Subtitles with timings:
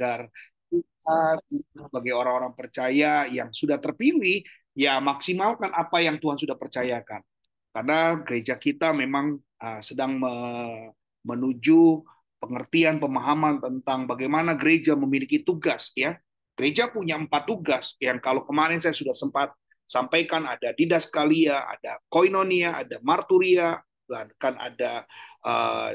[0.00, 0.32] agar
[0.72, 4.40] kita sebagai orang-orang percaya yang sudah terpilih
[4.72, 7.20] ya maksimalkan apa yang Tuhan sudah percayakan.
[7.70, 10.34] Karena gereja kita memang uh, sedang me
[11.20, 12.00] menuju
[12.40, 16.16] pengertian pemahaman tentang bagaimana gereja memiliki tugas ya.
[16.56, 19.52] Gereja punya empat tugas yang kalau kemarin saya sudah sempat
[19.84, 23.76] sampaikan ada didaskalia, ada koinonia, ada marturia,
[24.08, 25.04] bahkan ada
[25.44, 25.92] uh,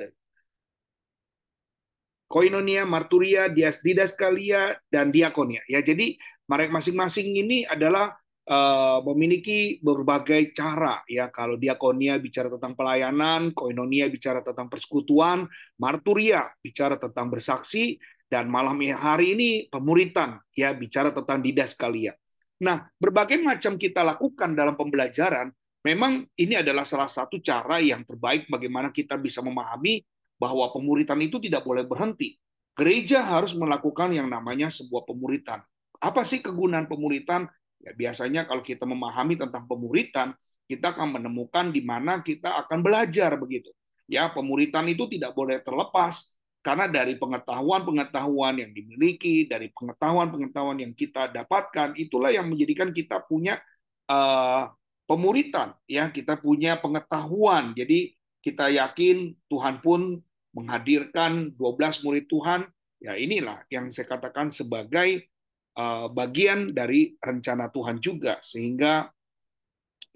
[2.26, 5.62] koinonia, marturia, didaskalia, dan diakonia.
[5.70, 8.18] Ya, jadi mereka masing-masing ini adalah
[8.50, 15.50] uh, memiliki berbagai cara ya kalau diakonia bicara tentang pelayanan koinonia bicara tentang persekutuan
[15.82, 17.98] marturia bicara tentang bersaksi
[18.30, 22.14] dan malam hari ini pemuritan ya bicara tentang didaskalia
[22.62, 25.52] nah berbagai macam kita lakukan dalam pembelajaran
[25.84, 30.02] memang ini adalah salah satu cara yang terbaik bagaimana kita bisa memahami
[30.36, 32.36] bahwa pemuritan itu tidak boleh berhenti
[32.76, 35.64] gereja harus melakukan yang namanya sebuah pemuritan
[36.00, 37.48] apa sih kegunaan pemuritan
[37.86, 40.34] Ya, biasanya kalau kita memahami tentang pemuritan,
[40.66, 43.70] kita akan menemukan di mana kita akan belajar begitu.
[44.10, 46.34] Ya, pemuritan itu tidak boleh terlepas
[46.66, 53.62] karena dari pengetahuan-pengetahuan yang dimiliki, dari pengetahuan-pengetahuan yang kita dapatkan, itulah yang menjadikan kita punya
[54.10, 54.74] uh,
[55.06, 55.78] pemuritan.
[55.86, 57.78] Ya, kita punya pengetahuan.
[57.78, 60.25] Jadi kita yakin Tuhan pun
[60.56, 62.64] menghadirkan 12 murid Tuhan.
[63.04, 65.28] Ya, inilah yang saya katakan sebagai
[65.76, 69.12] Eh, bagian dari rencana Tuhan juga sehingga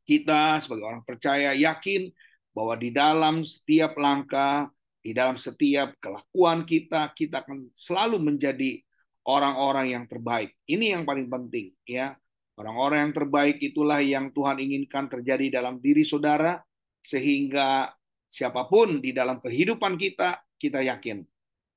[0.08, 2.08] kita sebagai orang percaya yakin
[2.56, 4.72] bahwa di dalam setiap langkah
[5.04, 8.80] di dalam setiap kelakuan kita kita akan selalu menjadi
[9.28, 12.16] orang-orang yang terbaik ini yang paling penting ya
[12.56, 16.56] orang-orang yang terbaik itulah yang Tuhan inginkan terjadi dalam diri saudara
[17.04, 17.92] sehingga
[18.30, 21.26] siapa pun di dalam kehidupan kita kita yakin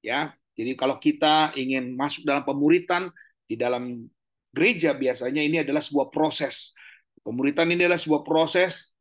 [0.05, 3.09] ya jadi kalau kita ingin masuk dalam pemuritan
[3.49, 4.05] di dalam
[4.53, 6.77] gereja biasanya ini adalah sebuah proses.
[7.23, 8.93] Pemuritan ini adalah sebuah proses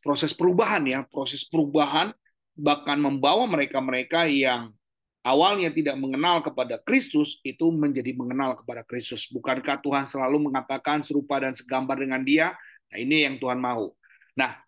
[0.00, 2.10] proses perubahan ya, proses perubahan
[2.54, 4.72] bahkan membawa mereka-mereka yang
[5.20, 9.28] awalnya tidak mengenal kepada Kristus itu menjadi mengenal kepada Kristus.
[9.28, 12.56] Bukankah Tuhan selalu mengatakan serupa dan segambar dengan Dia?
[12.90, 13.92] Nah, ini yang Tuhan mau.
[14.34, 14.63] Nah,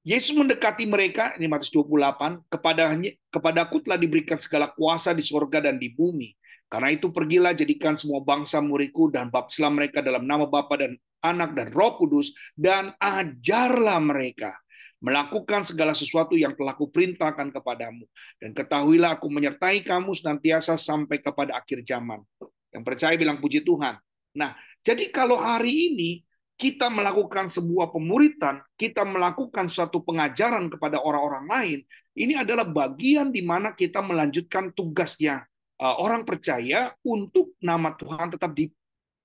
[0.00, 2.96] Yesus mendekati mereka, ini Matius 28, kepada
[3.28, 6.32] kepadaku telah diberikan segala kuasa di sorga dan di bumi.
[6.70, 11.52] Karena itu pergilah jadikan semua bangsa muridku dan baptislah mereka dalam nama Bapa dan Anak
[11.52, 14.56] dan Roh Kudus dan ajarlah mereka
[15.02, 18.04] melakukan segala sesuatu yang telah kuperintahkan kepadamu
[18.38, 22.22] dan ketahuilah aku menyertai kamu senantiasa sampai kepada akhir zaman.
[22.70, 23.98] Yang percaya bilang puji Tuhan.
[24.38, 24.54] Nah,
[24.86, 26.22] jadi kalau hari ini
[26.60, 31.78] kita melakukan sebuah pemuritan, kita melakukan suatu pengajaran kepada orang-orang lain,
[32.12, 35.48] ini adalah bagian di mana kita melanjutkan tugasnya.
[35.80, 38.52] Uh, orang percaya untuk nama Tuhan tetap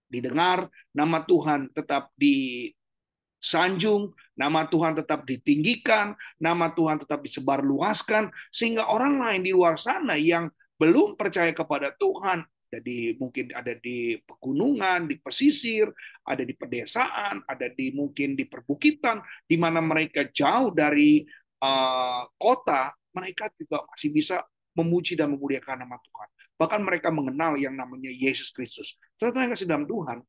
[0.07, 9.19] didengar, nama Tuhan tetap disanjung, nama Tuhan tetap ditinggikan, nama Tuhan tetap disebarluaskan, sehingga orang
[9.19, 10.47] lain di luar sana yang
[10.79, 15.87] belum percaya kepada Tuhan, jadi mungkin ada di pegunungan, di pesisir,
[16.27, 21.23] ada di pedesaan, ada di mungkin di perbukitan, di mana mereka jauh dari
[21.63, 24.43] uh, kota, mereka juga masih bisa
[24.75, 26.29] memuji dan memuliakan nama Tuhan.
[26.59, 28.99] Bahkan mereka mengenal yang namanya Yesus Kristus.
[29.15, 30.19] Saudara yang kasih dalam Tuhan,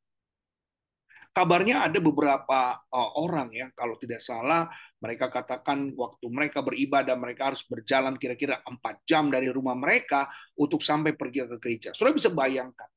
[1.36, 4.72] kabarnya ada beberapa uh, orang ya, kalau tidak salah,
[5.04, 10.24] mereka katakan waktu mereka beribadah, mereka harus berjalan kira-kira empat jam dari rumah mereka
[10.56, 11.88] untuk sampai pergi ke gereja.
[11.92, 12.88] Saudara bisa bayangkan,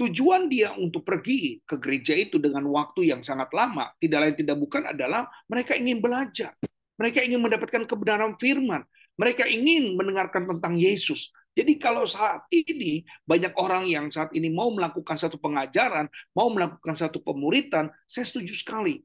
[0.00, 4.56] tujuan dia untuk pergi ke gereja itu dengan waktu yang sangat lama, tidak lain tidak
[4.56, 6.56] bukan adalah mereka ingin belajar.
[6.96, 8.80] Mereka ingin mendapatkan kebenaran firman.
[9.20, 11.34] Mereka ingin mendengarkan tentang Yesus.
[11.54, 16.98] Jadi kalau saat ini banyak orang yang saat ini mau melakukan satu pengajaran, mau melakukan
[16.98, 18.98] satu pemuritan, saya setuju sekali.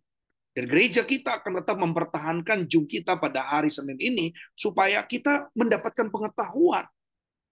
[0.50, 6.10] Dan gereja kita akan tetap mempertahankan Zoom kita pada hari Senin ini supaya kita mendapatkan
[6.10, 6.90] pengetahuan.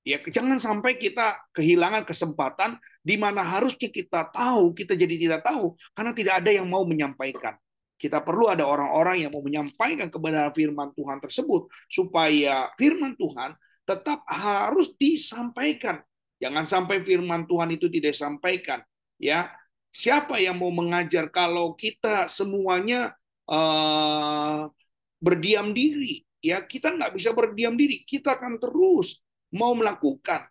[0.02, 5.76] Ya, jangan sampai kita kehilangan kesempatan di mana harusnya kita tahu, kita jadi tidak tahu
[5.94, 7.54] karena tidak ada yang mau menyampaikan.
[7.98, 13.58] Kita perlu ada orang-orang yang mau menyampaikan kebenaran firman Tuhan tersebut supaya firman Tuhan
[13.88, 16.04] tetap harus disampaikan.
[16.38, 18.84] Jangan sampai firman Tuhan itu tidak disampaikan.
[19.18, 19.50] Ya,
[19.90, 23.16] siapa yang mau mengajar kalau kita semuanya
[23.48, 24.70] uh,
[25.18, 26.22] berdiam diri?
[26.44, 28.04] Ya, kita nggak bisa berdiam diri.
[28.04, 29.24] Kita akan terus
[29.56, 30.46] mau melakukan.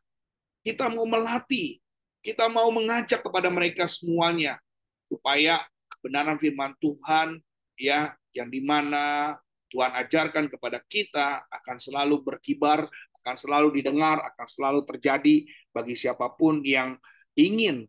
[0.65, 1.79] Kita mau melatih.
[2.25, 4.59] Kita mau mengajak kepada mereka semuanya
[5.07, 7.39] supaya kebenaran firman Tuhan
[7.79, 9.39] ya yang di mana
[9.71, 12.87] Tuhan ajarkan kepada kita akan selalu berkibar
[13.27, 15.43] akan selalu didengar, akan selalu terjadi
[15.75, 16.95] bagi siapa pun yang
[17.35, 17.83] ingin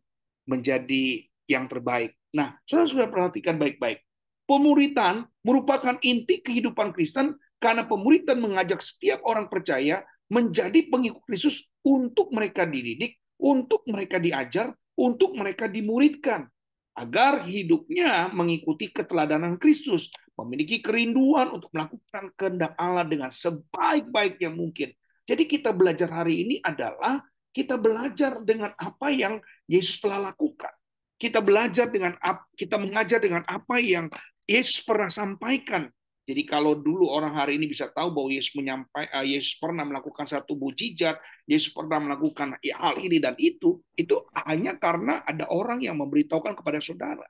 [0.50, 2.18] menjadi yang terbaik.
[2.34, 4.02] Nah, saudara sudah perhatikan baik-baik.
[4.50, 10.02] Pemuritan merupakan inti kehidupan Kristen karena pemuritan mengajak setiap orang percaya
[10.34, 16.50] menjadi pengikut Kristus untuk mereka dididik, untuk mereka diajar, untuk mereka dimuridkan
[16.98, 24.90] agar hidupnya mengikuti keteladanan Kristus, memiliki kerinduan untuk melakukan kehendak Allah dengan sebaik-baiknya mungkin.
[25.28, 27.20] Jadi kita belajar hari ini adalah
[27.52, 30.72] kita belajar dengan apa yang Yesus telah lakukan.
[31.20, 32.16] Kita belajar dengan
[32.56, 34.08] kita mengajar dengan apa yang
[34.48, 35.92] Yesus pernah sampaikan
[36.28, 40.28] jadi kalau dulu orang hari ini bisa tahu bahwa Yesus menyampai, uh, Yesus pernah melakukan
[40.28, 41.16] satu mujizat,
[41.48, 46.84] Yesus pernah melakukan hal ini dan itu, itu hanya karena ada orang yang memberitahukan kepada
[46.84, 47.24] saudara.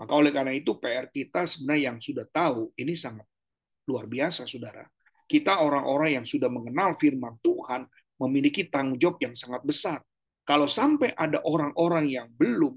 [0.00, 3.28] Maka oleh karena itu PR kita sebenarnya yang sudah tahu ini sangat
[3.84, 4.88] luar biasa, saudara.
[5.28, 7.84] Kita orang-orang yang sudah mengenal firman Tuhan
[8.16, 10.00] memiliki tanggung jawab yang sangat besar.
[10.48, 12.72] Kalau sampai ada orang-orang yang belum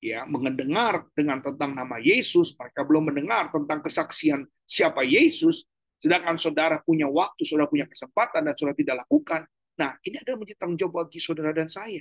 [0.00, 5.68] ya mendengar dengan tentang nama Yesus, mereka belum mendengar tentang kesaksian siapa Yesus,
[6.00, 9.44] sedangkan saudara punya waktu, saudara punya kesempatan dan saudara tidak lakukan.
[9.76, 12.00] Nah, ini adalah menjadi tanggung jawab bagi saudara dan saya.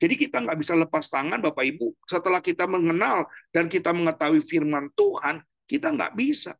[0.00, 1.92] Jadi kita nggak bisa lepas tangan Bapak Ibu.
[2.08, 6.56] Setelah kita mengenal dan kita mengetahui firman Tuhan, kita nggak bisa.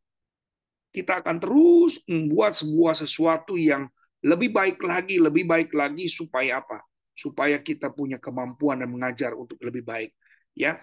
[0.95, 3.91] Kita akan terus membuat sebuah sesuatu yang
[4.23, 6.79] lebih baik lagi, lebih baik lagi supaya apa?
[7.11, 10.15] Supaya kita punya kemampuan dan mengajar untuk lebih baik.
[10.55, 10.79] Ya.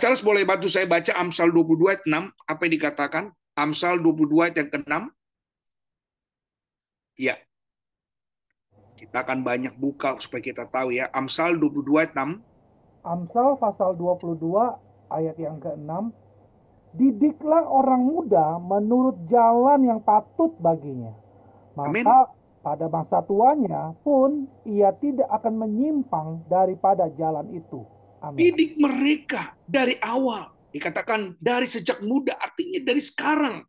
[0.00, 3.24] Charles boleh bantu saya baca Amsal 22 ayat 6, apa yang dikatakan?
[3.52, 4.94] Amsal 22 ayat yang ke-6.
[7.20, 7.36] Ya.
[8.96, 11.12] Kita akan banyak buka supaya kita tahu ya.
[11.12, 12.40] Amsal 22 ayat 6.
[13.04, 14.40] Amsal pasal 22
[15.12, 16.16] ayat yang ke-6.
[16.96, 21.12] Didiklah orang muda menurut jalan yang patut baginya.
[21.76, 22.04] Maka Amin.
[22.64, 27.84] pada masa tuanya pun ia tidak akan menyimpang daripada jalan itu.
[28.24, 28.40] Amin.
[28.40, 30.50] Didik mereka dari awal.
[30.68, 33.64] Dikatakan dari sejak muda, artinya dari sekarang.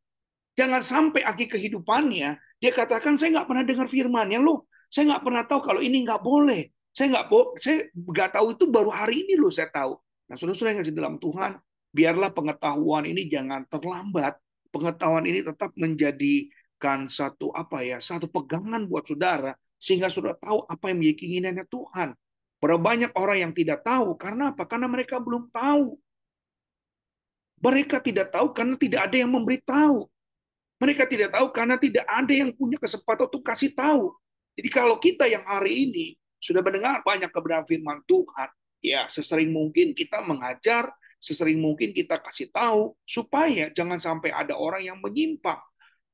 [0.58, 4.68] Jangan sampai akhir kehidupannya, dia katakan, saya nggak pernah dengar firmannya loh.
[4.92, 6.68] Saya nggak pernah tahu kalau ini nggak boleh.
[6.92, 7.26] Saya nggak
[7.62, 9.96] saya nggak tahu itu baru hari ini loh saya tahu.
[10.28, 11.52] Nah, saudara-saudara yang di dalam Tuhan,
[11.94, 14.38] biarlah pengetahuan ini jangan terlambat.
[14.70, 20.94] Pengetahuan ini tetap menjadikan satu apa ya, satu pegangan buat saudara sehingga saudara tahu apa
[20.94, 22.10] yang menjadi keinginannya Tuhan.
[22.60, 24.20] Berapa banyak orang yang tidak tahu.
[24.20, 24.68] Karena apa?
[24.68, 25.96] Karena mereka belum tahu.
[27.60, 30.08] Mereka tidak tahu karena tidak ada yang memberitahu.
[30.80, 34.16] Mereka tidak tahu karena tidak ada yang punya kesempatan untuk kasih tahu.
[34.56, 36.06] Jadi kalau kita yang hari ini
[36.40, 38.50] sudah mendengar banyak kebenaran firman Tuhan,
[38.80, 40.88] ya sesering mungkin kita mengajar,
[41.20, 45.60] sesering mungkin kita kasih tahu supaya jangan sampai ada orang yang menyimpang.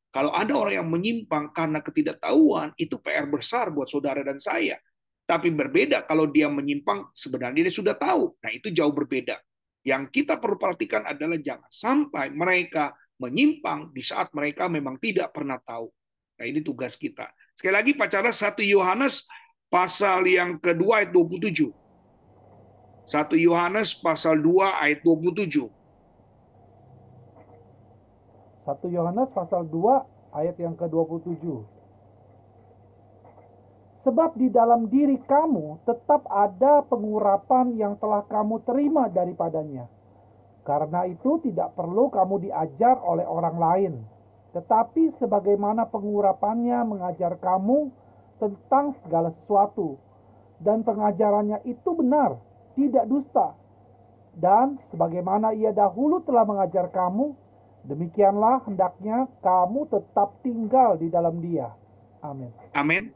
[0.10, 4.80] Kalau ada orang yang menyimpang karena ketidaktahuan, itu PR besar buat saudara dan saya.
[5.26, 8.32] Tapi berbeda kalau dia menyimpang sebenarnya dia sudah tahu.
[8.40, 9.36] Nah, itu jauh berbeda.
[9.86, 15.60] Yang kita perlu perhatikan adalah jangan sampai mereka menyimpang di saat mereka memang tidak pernah
[15.60, 15.92] tahu.
[16.40, 17.28] Nah, ini tugas kita.
[17.52, 19.28] Sekali lagi pacara 1 Yohanes
[19.68, 21.85] pasal yang kedua ayat 27.
[23.06, 25.70] 1 Yohanes pasal 2 ayat 27.
[28.66, 31.46] 1 Yohanes pasal 2 ayat yang ke-27.
[34.02, 39.86] Sebab di dalam diri kamu tetap ada pengurapan yang telah kamu terima daripadanya.
[40.66, 43.94] Karena itu tidak perlu kamu diajar oleh orang lain.
[44.58, 47.94] Tetapi sebagaimana pengurapannya mengajar kamu
[48.42, 50.02] tentang segala sesuatu.
[50.58, 52.42] Dan pengajarannya itu benar,
[52.76, 53.56] tidak dusta.
[54.36, 57.32] Dan sebagaimana ia dahulu telah mengajar kamu,
[57.88, 61.72] demikianlah hendaknya kamu tetap tinggal di dalam dia.
[62.20, 62.52] Amin.
[62.76, 63.16] Amin.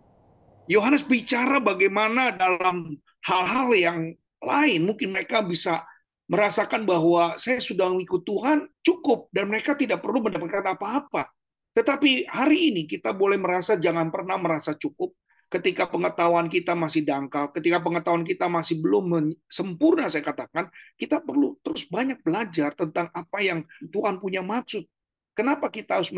[0.70, 2.88] Yohanes bicara bagaimana dalam
[3.26, 4.00] hal-hal yang
[4.40, 5.84] lain mungkin mereka bisa
[6.30, 11.26] merasakan bahwa saya sudah mengikut Tuhan cukup dan mereka tidak perlu mendapatkan apa-apa.
[11.74, 15.10] Tetapi hari ini kita boleh merasa jangan pernah merasa cukup
[15.50, 21.58] ketika pengetahuan kita masih dangkal, ketika pengetahuan kita masih belum sempurna saya katakan, kita perlu
[21.66, 24.86] terus banyak belajar tentang apa yang Tuhan punya maksud.
[25.34, 26.14] Kenapa kita harus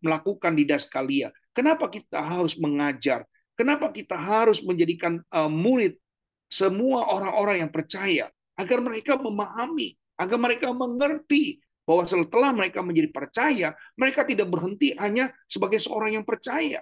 [0.00, 1.28] melakukan di Daskalia?
[1.52, 3.28] Kenapa kita harus mengajar?
[3.52, 6.00] Kenapa kita harus menjadikan uh, murid
[6.48, 13.68] semua orang-orang yang percaya agar mereka memahami, agar mereka mengerti bahwa setelah mereka menjadi percaya,
[13.98, 16.80] mereka tidak berhenti hanya sebagai seorang yang percaya.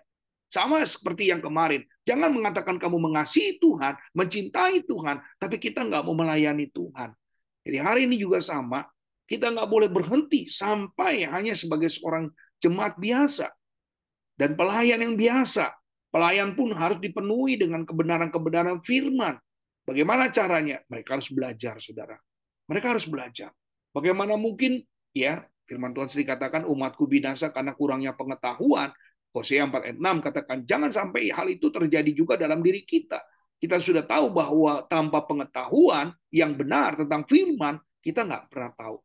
[0.48, 1.84] Sama seperti yang kemarin.
[2.08, 7.12] Jangan mengatakan kamu mengasihi Tuhan, mencintai Tuhan, tapi kita nggak mau melayani Tuhan.
[7.68, 8.88] Jadi hari ini juga sama.
[9.28, 12.32] Kita nggak boleh berhenti sampai hanya sebagai seorang
[12.64, 13.52] jemaat biasa
[14.40, 15.76] dan pelayan yang biasa.
[16.08, 19.36] Pelayan pun harus dipenuhi dengan kebenaran-kebenaran firman.
[19.84, 20.80] Bagaimana caranya?
[20.88, 22.16] Mereka harus belajar, saudara.
[22.72, 23.52] Mereka harus belajar.
[23.92, 24.80] Bagaimana mungkin
[25.12, 28.88] ya firman Tuhan sendiri katakan umatku binasa karena kurangnya pengetahuan.
[29.38, 33.22] Hosea 4 ayat 6 katakan jangan sampai hal itu terjadi juga dalam diri kita.
[33.58, 38.98] Kita sudah tahu bahwa tanpa pengetahuan yang benar tentang firman, kita nggak pernah tahu.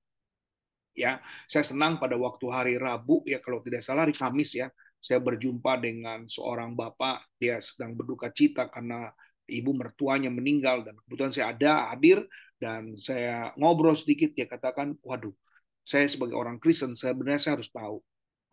[0.93, 1.17] Ya,
[1.49, 4.69] saya senang pada waktu hari Rabu ya kalau tidak salah hari Kamis ya,
[5.01, 9.09] saya berjumpa dengan seorang bapak dia sedang berduka cita karena
[9.51, 12.23] ibu mertuanya meninggal dan kebetulan saya ada hadir
[12.55, 15.35] dan saya ngobrol sedikit dia katakan waduh
[15.83, 17.99] saya sebagai orang Kristen benar saya harus tahu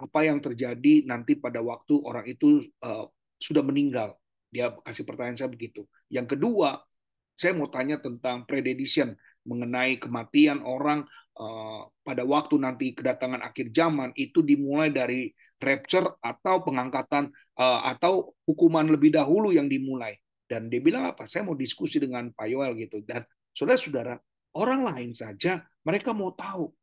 [0.01, 3.05] apa yang terjadi nanti pada waktu orang itu uh,
[3.37, 4.17] sudah meninggal
[4.51, 5.87] dia kasih pertanyaan saya begitu.
[6.11, 6.83] Yang kedua,
[7.39, 9.15] saya mau tanya tentang predediction
[9.47, 11.07] mengenai kematian orang
[11.39, 15.31] uh, pada waktu nanti kedatangan akhir zaman itu dimulai dari
[15.63, 20.19] rapture atau pengangkatan uh, atau hukuman lebih dahulu yang dimulai.
[20.51, 21.31] Dan dia bilang apa?
[21.31, 23.07] Saya mau diskusi dengan Pak Yoel gitu.
[23.07, 23.23] Dan
[23.55, 24.19] saudara-saudara,
[24.59, 26.75] orang lain saja mereka mau tahu.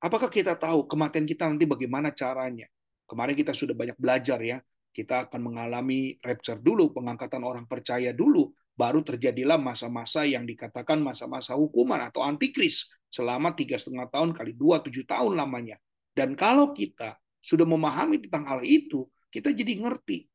[0.00, 2.64] Apakah kita tahu kematian kita nanti bagaimana caranya?
[3.04, 4.58] Kemarin kita sudah banyak belajar ya
[4.90, 11.54] kita akan mengalami rapture dulu, pengangkatan orang percaya dulu, baru terjadilah masa-masa yang dikatakan masa-masa
[11.54, 15.78] hukuman atau antikris selama tiga setengah tahun kali dua tujuh tahun lamanya.
[16.10, 20.26] Dan kalau kita sudah memahami tentang hal itu, kita jadi ngerti.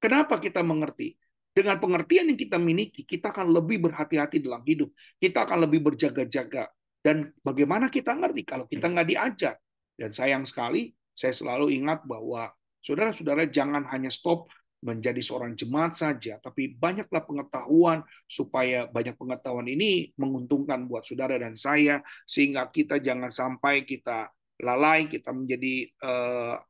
[0.00, 1.16] Kenapa kita mengerti?
[1.54, 4.90] Dengan pengertian yang kita miliki, kita akan lebih berhati-hati dalam hidup.
[5.22, 6.66] Kita akan lebih berjaga-jaga.
[7.04, 9.54] Dan bagaimana kita ngerti kalau kita nggak diajar?
[9.92, 12.48] Dan sayang sekali, saya selalu ingat bahwa
[12.84, 14.52] Saudara-saudara jangan hanya stop
[14.84, 21.56] menjadi seorang jemaat saja, tapi banyaklah pengetahuan supaya banyak pengetahuan ini menguntungkan buat saudara dan
[21.56, 24.28] saya, sehingga kita jangan sampai kita
[24.60, 26.60] lalai, kita menjadi uh,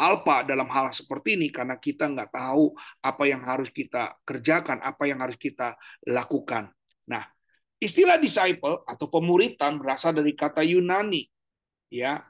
[0.00, 2.72] alpa dalam hal seperti ini karena kita nggak tahu
[3.04, 5.76] apa yang harus kita kerjakan, apa yang harus kita
[6.08, 6.72] lakukan.
[7.04, 7.28] Nah,
[7.80, 11.24] istilah disciple atau pemuritan berasal dari kata Yunani,
[11.88, 12.22] ya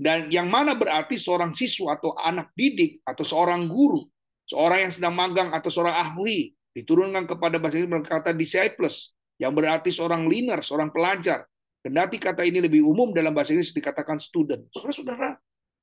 [0.00, 4.00] dan yang mana berarti seorang siswa atau anak didik atau seorang guru,
[4.48, 9.92] seorang yang sedang magang atau seorang ahli diturunkan kepada bahasa Inggris berkata disciples yang berarti
[9.92, 11.44] seorang learner, seorang pelajar.
[11.84, 14.64] Kendati kata ini lebih umum dalam bahasa Inggris dikatakan student.
[14.72, 15.36] Saudara-saudara,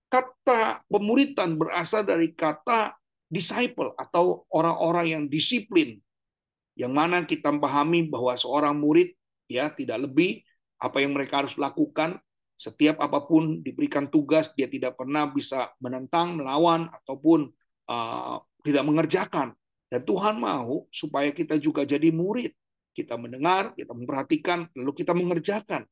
[0.09, 2.97] kata pemuritan berasal dari kata
[3.29, 6.01] disciple atau orang-orang yang disiplin.
[6.77, 9.17] Yang mana kita pahami bahwa seorang murid
[9.50, 10.46] ya tidak lebih
[10.77, 12.22] apa yang mereka harus lakukan
[12.57, 17.53] setiap apa pun diberikan tugas, dia tidak pernah bisa menentang, melawan, ataupun
[17.86, 19.53] uh, tidak mengerjakan.
[19.88, 22.50] Dan Tuhan mau supaya kita juga jadi murid.
[22.98, 25.86] Kita mendengar, kita memperhatikan, lalu kita mengerjakan.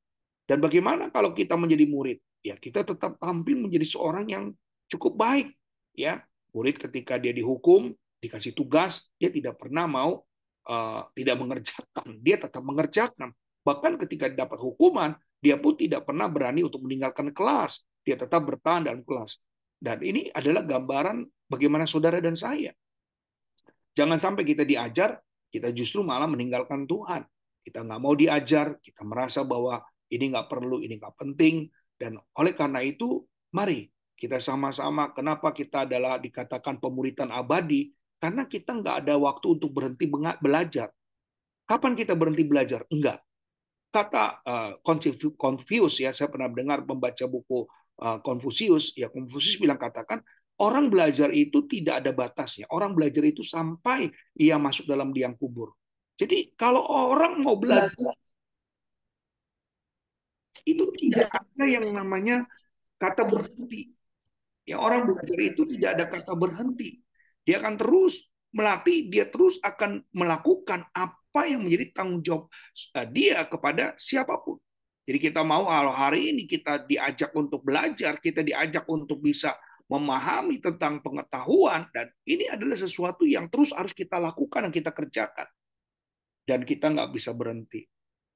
[0.50, 2.18] Dan bagaimana kalau kita menjadi murid?
[2.42, 4.50] Ya, kita tetap tampil menjadi seorang yang
[4.90, 5.54] cukup baik.
[5.94, 7.94] Ya, murid ketika dia dihukum,
[8.26, 10.26] dikasih tugas, dia tidak pernah mau
[10.68, 12.08] uh, tidak mengerjakan.
[12.22, 13.34] Dia tetap mengerjakan.
[13.66, 17.82] Bahkan ketika dapat hukuman, dia pun tidak pernah berani untuk meninggalkan kelas.
[18.06, 19.42] Dia tetap bertahan dalam kelas.
[19.82, 22.74] Dan ini adalah gambaran bagaimana saudara dan saya.
[23.96, 25.18] Jangan sampai kita diajar,
[25.50, 27.24] kita justru malah meninggalkan Tuhan.
[27.64, 29.82] Kita nggak mau diajar, kita merasa bahwa
[30.12, 31.72] ini nggak perlu, ini nggak penting.
[31.96, 33.24] Dan oleh karena itu,
[33.56, 33.88] mari
[34.20, 35.16] kita sama-sama.
[35.16, 37.95] Kenapa kita adalah dikatakan pemuritan abadi?
[38.20, 40.08] Karena kita nggak ada waktu untuk berhenti
[40.42, 40.90] belajar.
[41.66, 42.86] Kapan kita berhenti belajar?
[42.90, 43.22] Enggak.
[43.92, 44.72] Kata uh,
[45.40, 47.64] Confucius ya saya pernah dengar membaca buku
[48.04, 50.20] uh, Confucius ya Confucius bilang katakan
[50.60, 52.68] orang belajar itu tidak ada batasnya.
[52.72, 55.72] Orang belajar itu sampai ia masuk dalam liang kubur.
[56.16, 58.16] Jadi kalau orang mau belajar
[60.66, 62.48] itu tidak ada yang namanya
[63.00, 63.96] kata berhenti.
[64.66, 67.05] Ya orang belajar itu tidak ada kata berhenti
[67.46, 68.26] dia akan terus
[68.56, 72.50] melatih dia terus akan melakukan apa yang menjadi tanggung jawab
[72.96, 74.58] eh, dia kepada siapa pun.
[75.06, 79.54] Jadi kita mau kalau hari ini kita diajak untuk belajar, kita diajak untuk bisa
[79.86, 85.46] memahami tentang pengetahuan dan ini adalah sesuatu yang terus harus kita lakukan dan kita kerjakan.
[86.46, 87.86] Dan kita nggak bisa berhenti.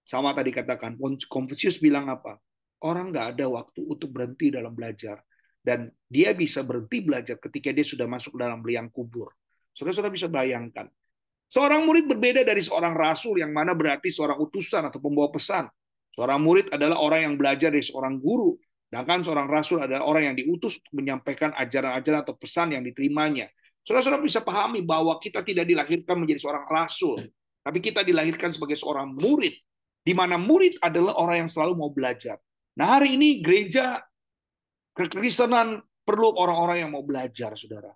[0.06, 0.98] Sama tadi katakan,
[1.30, 2.38] Confucius bilang apa?
[2.86, 5.22] Orang nggak ada waktu untuk berhenti dalam belajar.
[5.60, 9.32] Dan dia bisa berhenti belajar ketika dia sudah masuk dalam liang kubur.
[9.76, 10.88] Saudara-saudara bisa bayangkan,
[11.50, 15.66] Seorang murid berbeda dari seorang rasul yang mana berarti seorang utusan atau pembawa pesan.
[16.14, 18.54] Seorang murid adalah orang yang belajar dari seorang guru,
[18.86, 23.50] sedangkan seorang rasul adalah orang yang diutus untuk menyampaikan ajaran-ajaran atau pesan yang diterimanya.
[23.82, 27.18] Saudara-saudara bisa pahami bahwa kita tidak dilahirkan menjadi seorang rasul,
[27.66, 29.58] tapi kita dilahirkan sebagai seorang murid,
[30.06, 32.38] di mana murid adalah orang yang selalu mau belajar.
[32.78, 34.06] Nah hari ini gereja
[35.00, 37.96] kekristenan perlu orang-orang yang mau belajar, saudara.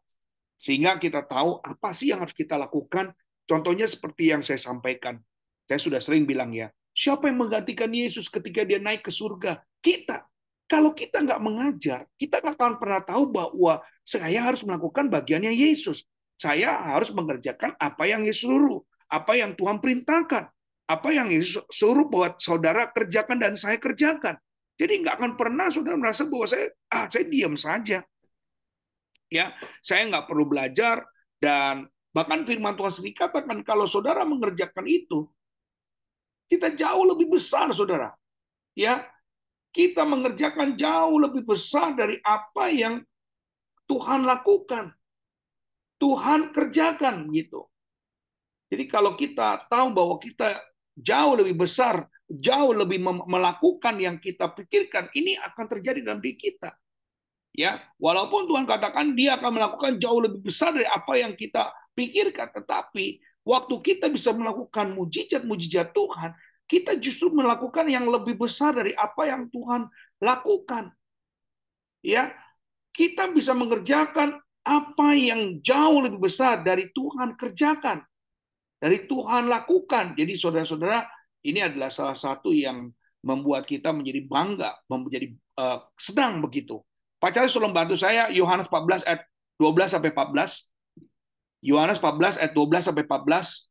[0.56, 3.12] Sehingga kita tahu apa sih yang harus kita lakukan.
[3.44, 5.20] Contohnya seperti yang saya sampaikan.
[5.68, 9.60] Saya sudah sering bilang ya, siapa yang menggantikan Yesus ketika dia naik ke surga?
[9.84, 10.24] Kita.
[10.72, 16.08] Kalau kita nggak mengajar, kita nggak akan pernah tahu bahwa saya harus melakukan bagiannya Yesus.
[16.40, 18.80] Saya harus mengerjakan apa yang Yesus suruh,
[19.12, 20.48] apa yang Tuhan perintahkan,
[20.88, 24.40] apa yang Yesus suruh buat saudara kerjakan dan saya kerjakan.
[24.74, 28.02] Jadi nggak akan pernah saudara merasa bahwa saya ah saya diam saja.
[29.30, 29.54] Ya
[29.86, 31.06] saya nggak perlu belajar
[31.38, 35.30] dan bahkan firman Tuhan sendiri katakan kalau saudara mengerjakan itu
[36.50, 38.14] kita jauh lebih besar saudara.
[38.74, 39.06] Ya
[39.74, 43.02] kita mengerjakan jauh lebih besar dari apa yang
[43.90, 44.94] Tuhan lakukan.
[45.98, 47.66] Tuhan kerjakan gitu.
[48.70, 50.62] Jadi kalau kita tahu bahwa kita
[50.98, 52.06] jauh lebih besar
[52.40, 56.74] jauh lebih melakukan yang kita pikirkan ini akan terjadi dalam diri kita.
[57.54, 62.50] Ya walaupun Tuhan katakan dia akan melakukan jauh lebih besar dari apa yang kita pikirkan
[62.50, 66.34] tetapi waktu kita bisa melakukan mujizat-mujizat Tuhan
[66.66, 69.86] kita justru melakukan yang lebih besar dari apa yang Tuhan
[70.18, 70.90] lakukan.
[72.02, 72.34] Ya
[72.90, 78.02] kita bisa mengerjakan apa yang jauh lebih besar dari Tuhan kerjakan
[78.84, 80.12] dari Tuhan lakukan.
[80.18, 81.08] Jadi saudara-saudara
[81.44, 82.88] ini adalah salah satu yang
[83.24, 86.84] membuat kita menjadi bangga menjadi uh, sedang begitu
[87.24, 89.24] Pacarnya suruh bantu saya Yohanes 14 ayat
[89.56, 90.68] 12 sampai 14.
[91.64, 93.64] Yohanes 14 ayat 12 sampai 14.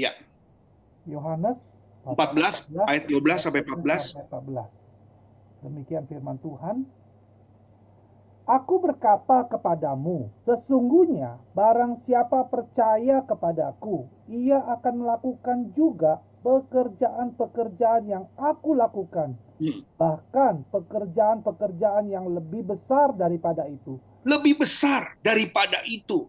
[0.00, 0.16] Ya.
[1.04, 1.60] Yohanes
[2.08, 4.16] 14 ayat 12 sampai 14.
[5.60, 6.88] Demikian firman Tuhan.
[8.48, 18.72] Aku berkata kepadamu, sesungguhnya barang siapa percaya kepadaku, ia akan melakukan juga pekerjaan-pekerjaan yang aku
[18.74, 19.36] lakukan.
[19.60, 19.80] Hmm.
[20.00, 24.00] Bahkan pekerjaan-pekerjaan yang lebih besar daripada itu.
[24.24, 26.26] Lebih besar daripada itu.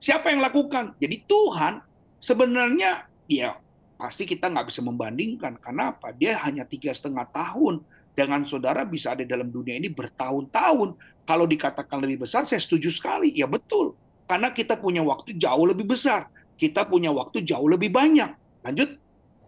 [0.00, 0.96] Siapa yang lakukan?
[0.96, 1.84] Jadi Tuhan
[2.18, 3.60] sebenarnya ya
[4.00, 5.60] pasti kita nggak bisa membandingkan.
[5.60, 6.16] Karena apa?
[6.16, 10.98] Dia hanya tiga setengah tahun dengan saudara bisa ada dalam dunia ini bertahun-tahun.
[11.24, 13.30] Kalau dikatakan lebih besar, saya setuju sekali.
[13.32, 13.94] Ya betul.
[14.26, 16.30] Karena kita punya waktu jauh lebih besar.
[16.58, 18.30] Kita punya waktu jauh lebih banyak.
[18.66, 18.98] Lanjut.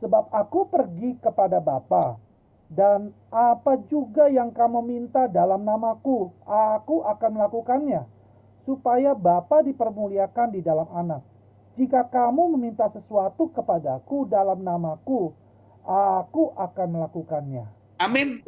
[0.03, 2.19] Sebab aku pergi kepada Bapa
[2.73, 8.09] dan apa juga yang kamu minta dalam namaku, aku akan melakukannya,
[8.65, 11.21] supaya Bapa dipermuliakan di dalam anak.
[11.77, 15.37] Jika kamu meminta sesuatu kepadaku dalam namaku,
[15.85, 17.65] aku akan melakukannya.
[18.03, 18.43] Amin.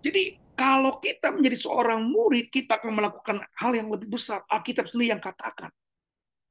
[0.00, 4.40] Jadi kalau kita menjadi seorang murid, kita akan melakukan hal yang lebih besar.
[4.48, 5.68] Alkitab sendiri yang katakan.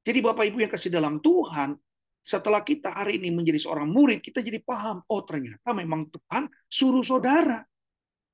[0.03, 1.73] Jadi Bapak Ibu yang kasih dalam Tuhan,
[2.19, 7.01] setelah kita hari ini menjadi seorang murid, kita jadi paham, oh ternyata memang Tuhan suruh
[7.01, 7.63] saudara.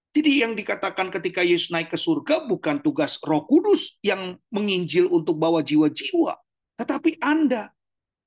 [0.09, 5.37] Jadi yang dikatakan ketika Yesus naik ke surga bukan tugas roh kudus yang menginjil untuk
[5.37, 6.33] bawa jiwa-jiwa.
[6.81, 7.69] Tetapi Anda,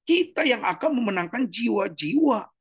[0.06, 2.51] kita yang akan memenangkan jiwa-jiwa.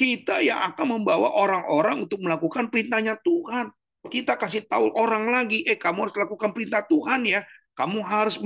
[0.00, 3.68] Kita yang akan membawa orang-orang untuk melakukan perintahnya Tuhan.
[4.08, 7.44] Kita kasih tahu orang lagi, eh kamu harus lakukan perintah Tuhan ya.
[7.76, 8.40] Kamu harus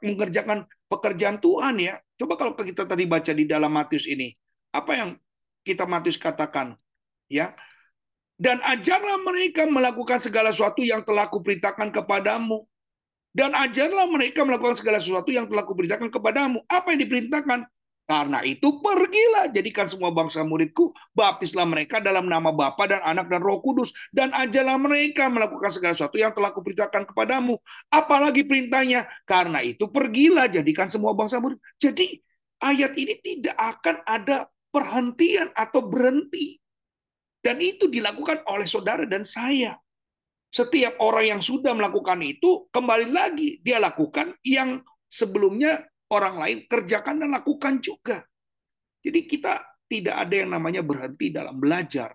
[0.00, 2.00] mengerjakan pekerjaan Tuhan ya.
[2.16, 4.32] Coba kalau kita tadi baca di dalam Matius ini,
[4.72, 5.10] apa yang
[5.60, 6.72] kita Matius katakan?
[7.28, 7.52] Ya.
[8.40, 12.64] Dan ajarlah mereka melakukan segala sesuatu yang telah kuperintahkan kepadamu.
[13.34, 16.64] Dan ajarlah mereka melakukan segala sesuatu yang telah kuperintahkan kepadamu.
[16.64, 17.68] Apa yang diperintahkan?
[18.04, 23.40] Karena itu pergilah jadikan semua bangsa muridku, baptislah mereka dalam nama Bapa dan Anak dan
[23.40, 27.56] Roh Kudus dan ajalah mereka melakukan segala sesuatu yang telah kuperintahkan kepadamu.
[27.88, 29.08] Apalagi perintahnya?
[29.24, 31.56] Karena itu pergilah jadikan semua bangsa murid.
[31.80, 32.20] Jadi
[32.60, 36.60] ayat ini tidak akan ada perhentian atau berhenti.
[37.40, 39.80] Dan itu dilakukan oleh saudara dan saya.
[40.52, 47.18] Setiap orang yang sudah melakukan itu kembali lagi dia lakukan yang sebelumnya orang lain kerjakan
[47.18, 48.22] dan lakukan juga.
[49.02, 49.58] Jadi kita
[49.90, 52.14] tidak ada yang namanya berhenti dalam belajar.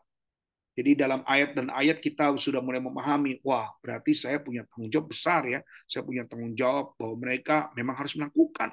[0.79, 5.11] Jadi dalam ayat dan ayat kita sudah mulai memahami, wah berarti saya punya tanggung jawab
[5.11, 5.59] besar ya.
[5.83, 8.71] Saya punya tanggung jawab bahwa mereka memang harus melakukan.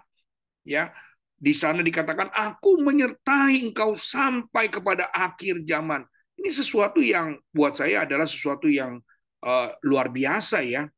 [0.63, 0.95] Ya,
[1.35, 6.07] di sana dikatakan aku menyertai engkau sampai kepada akhir zaman.
[6.39, 9.03] Ini sesuatu yang buat saya adalah sesuatu yang
[9.43, 10.89] uh, luar biasa ya.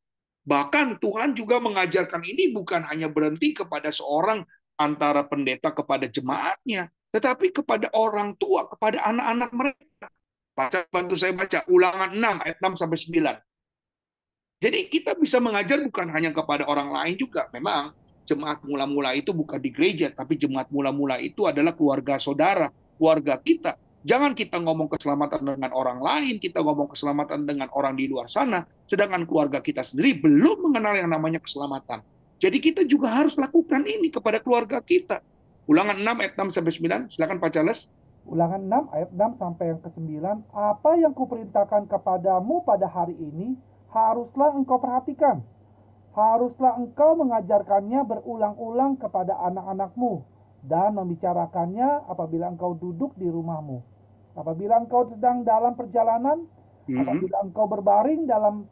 [0.49, 4.49] Bahkan Tuhan juga mengajarkan ini bukan hanya berhenti kepada seorang
[4.81, 10.09] antara pendeta kepada jemaatnya, tetapi kepada orang tua, kepada anak-anak mereka.
[10.57, 13.37] Baca, bantu saya baca ulangan 6 ayat 6 sampai 9.
[14.59, 17.47] Jadi kita bisa mengajar bukan hanya kepada orang lain juga.
[17.53, 17.93] Memang
[18.25, 23.77] jemaat mula-mula itu bukan di gereja, tapi jemaat mula-mula itu adalah keluarga saudara, keluarga kita.
[24.07, 28.63] Jangan kita ngomong keselamatan dengan orang lain, kita ngomong keselamatan dengan orang di luar sana,
[28.87, 32.07] sedangkan keluarga kita sendiri belum mengenal yang namanya keselamatan.
[32.39, 35.19] Jadi kita juga harus lakukan ini kepada keluarga kita.
[35.67, 36.73] Ulangan 6 ayat 6 sampai
[37.11, 37.91] 9, silakan Pak Charles.
[38.23, 40.11] Ulangan 6 ayat 6 sampai yang ke-9,
[40.55, 43.59] apa yang kuperintahkan kepadamu pada hari ini
[43.91, 45.43] haruslah engkau perhatikan.
[46.15, 53.79] Haruslah engkau mengajarkannya berulang-ulang kepada anak-anakmu dan membicarakannya apabila engkau duduk di rumahmu.
[54.35, 56.47] Apabila engkau sedang dalam perjalanan,
[56.87, 56.99] mm-hmm.
[57.03, 58.67] apabila engkau berbaring dalam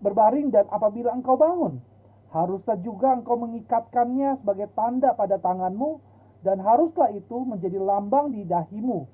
[0.00, 1.80] berbaring dan apabila engkau bangun,
[2.32, 6.00] haruslah juga engkau mengikatkannya sebagai tanda pada tanganmu
[6.40, 9.04] dan haruslah itu menjadi lambang di dahimu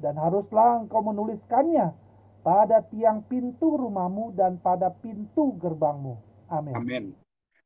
[0.00, 1.96] dan haruslah engkau menuliskannya
[2.44, 6.20] pada tiang pintu rumahmu dan pada pintu gerbangmu.
[6.52, 6.76] Amin.
[6.76, 7.04] Amin.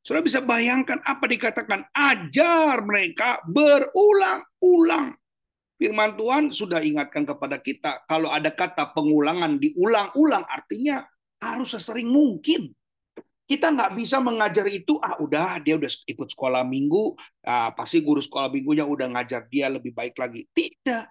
[0.00, 5.12] Sudah bisa bayangkan apa dikatakan ajar mereka berulang-ulang.
[5.76, 11.04] Firman Tuhan sudah ingatkan kepada kita kalau ada kata pengulangan diulang-ulang artinya
[11.40, 12.72] harus sesering mungkin.
[13.44, 18.22] Kita nggak bisa mengajar itu, ah udah dia udah ikut sekolah minggu, ah, pasti guru
[18.22, 20.46] sekolah minggunya udah ngajar dia lebih baik lagi.
[20.54, 21.04] Tidak.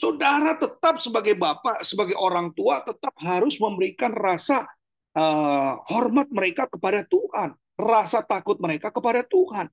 [0.00, 4.64] Saudara tetap sebagai bapak, sebagai orang tua tetap harus memberikan rasa
[5.12, 9.66] uh, hormat mereka kepada Tuhan rasa takut mereka kepada Tuhan.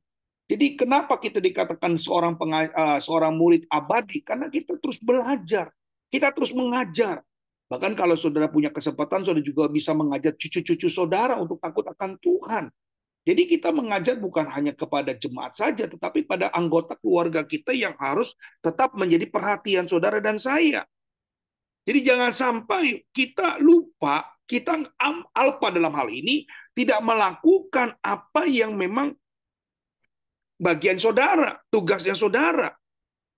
[0.48, 4.24] Jadi kenapa kita dikatakan seorang uh, seorang murid abadi?
[4.24, 5.68] Karena kita terus belajar,
[6.08, 7.20] kita terus mengajar.
[7.68, 12.72] Bahkan kalau saudara punya kesempatan, saudara juga bisa mengajar cucu-cucu saudara untuk takut akan Tuhan.
[13.28, 18.32] Jadi kita mengajar bukan hanya kepada jemaat saja, tetapi pada anggota keluarga kita yang harus
[18.64, 20.88] tetap menjadi perhatian saudara dan saya.
[21.84, 24.80] Jadi jangan sampai kita lupa kita
[25.36, 29.12] alpa dalam hal ini tidak melakukan apa yang memang
[30.58, 32.74] bagian saudara, tugasnya saudara.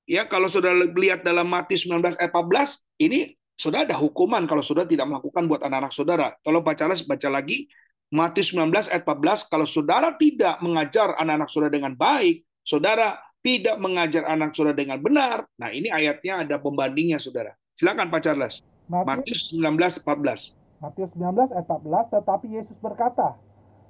[0.05, 4.89] Ya, kalau saudara lihat dalam Matius 19 ayat 14, ini saudara ada hukuman kalau saudara
[4.89, 6.27] tidak melakukan buat anak-anak saudara.
[6.41, 7.69] Tolong baca baca lagi
[8.09, 14.25] Matius 19 ayat 14, kalau saudara tidak mengajar anak-anak saudara dengan baik, saudara tidak mengajar
[14.25, 15.45] anak saudara dengan benar.
[15.61, 17.53] Nah, ini ayatnya ada pembandingnya, saudara.
[17.77, 18.65] Silakan Pak Charles.
[18.89, 20.58] Matius 19 14.
[20.79, 23.35] Matius 19 ayat 14, tetapi Yesus berkata,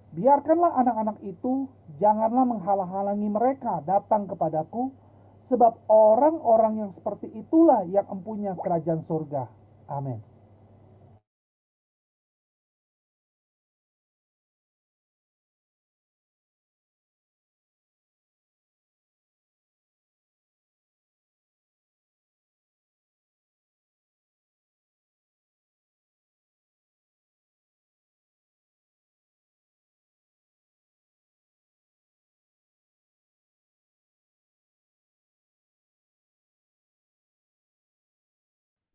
[0.10, 1.70] Biarkanlah anak-anak itu,
[2.02, 4.90] janganlah menghalang-halangi mereka datang kepadaku,
[5.46, 9.46] sebab orang-orang yang seperti itulah yang empunya kerajaan surga.
[9.86, 10.18] Amin.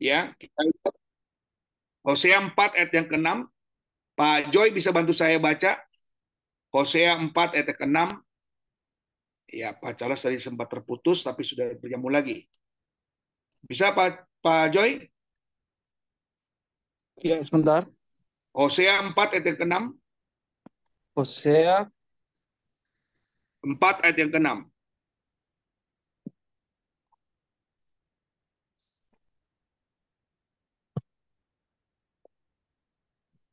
[0.05, 0.95] Ya, kita lihat
[2.05, 3.49] Hosea 4 ayat yang ke-6.
[4.13, 5.81] Pak Joy bisa bantu saya baca?
[6.69, 7.99] Hosea 4 ayat yang ke-6.
[9.49, 12.45] Ya, Pak Charles tadi sempat terputus tapi sudah berjamur lagi.
[13.65, 15.09] Bisa Pak Pak Joy?
[17.25, 17.89] Ya, sebentar.
[18.53, 19.75] Hosea 4 ayat yang ke-6.
[21.17, 21.77] Hosea
[23.65, 24.74] 4 ayat yang ke-6.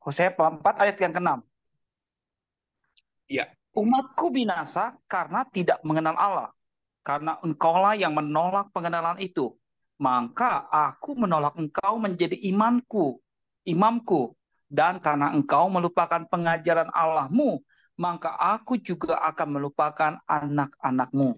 [0.01, 1.29] Hosea 4 ayat yang ke-6.
[3.29, 3.45] Ya.
[3.71, 6.49] Umatku binasa karena tidak mengenal Allah.
[7.05, 9.53] Karena engkaulah yang menolak pengenalan itu.
[10.01, 13.21] Maka aku menolak engkau menjadi imanku,
[13.63, 14.33] imamku.
[14.65, 17.61] Dan karena engkau melupakan pengajaran Allahmu,
[17.99, 21.37] maka aku juga akan melupakan anak-anakmu.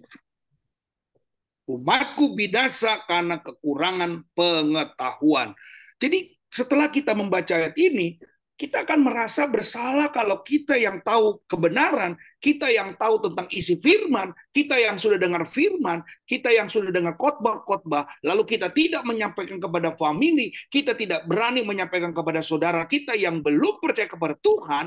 [1.68, 5.52] Umatku binasa karena kekurangan pengetahuan.
[6.00, 8.16] Jadi setelah kita membaca ayat ini,
[8.54, 14.30] kita akan merasa bersalah kalau kita yang tahu kebenaran, kita yang tahu tentang isi firman,
[14.54, 19.98] kita yang sudah dengar firman, kita yang sudah dengar khotbah-khotbah, lalu kita tidak menyampaikan kepada
[19.98, 24.86] family, kita tidak berani menyampaikan kepada saudara kita yang belum percaya kepada Tuhan,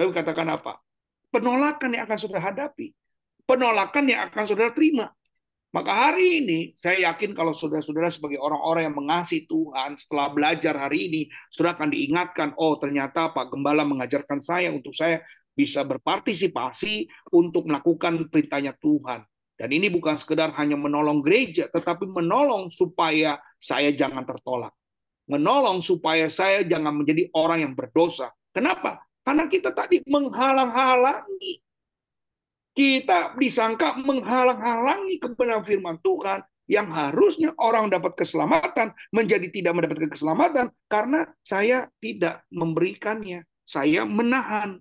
[0.00, 0.80] lalu katakan apa?
[1.28, 2.96] Penolakan yang akan saudara hadapi,
[3.44, 5.12] penolakan yang akan saudara terima.
[5.70, 11.06] Maka hari ini saya yakin kalau saudara-saudara sebagai orang-orang yang mengasihi Tuhan setelah belajar hari
[11.06, 11.20] ini,
[11.54, 15.22] saudara akan diingatkan, oh ternyata Pak Gembala mengajarkan saya untuk saya
[15.54, 19.22] bisa berpartisipasi untuk melakukan perintahnya Tuhan.
[19.54, 24.74] Dan ini bukan sekedar hanya menolong gereja, tetapi menolong supaya saya jangan tertolak.
[25.30, 28.34] Menolong supaya saya jangan menjadi orang yang berdosa.
[28.50, 29.06] Kenapa?
[29.22, 31.62] Karena kita tadi menghalang-halangi
[32.80, 40.66] kita disangka menghalang-halangi kebenaran firman Tuhan, yang harusnya orang dapat keselamatan menjadi tidak mendapatkan keselamatan
[40.88, 43.44] karena saya tidak memberikannya.
[43.68, 44.80] Saya menahan.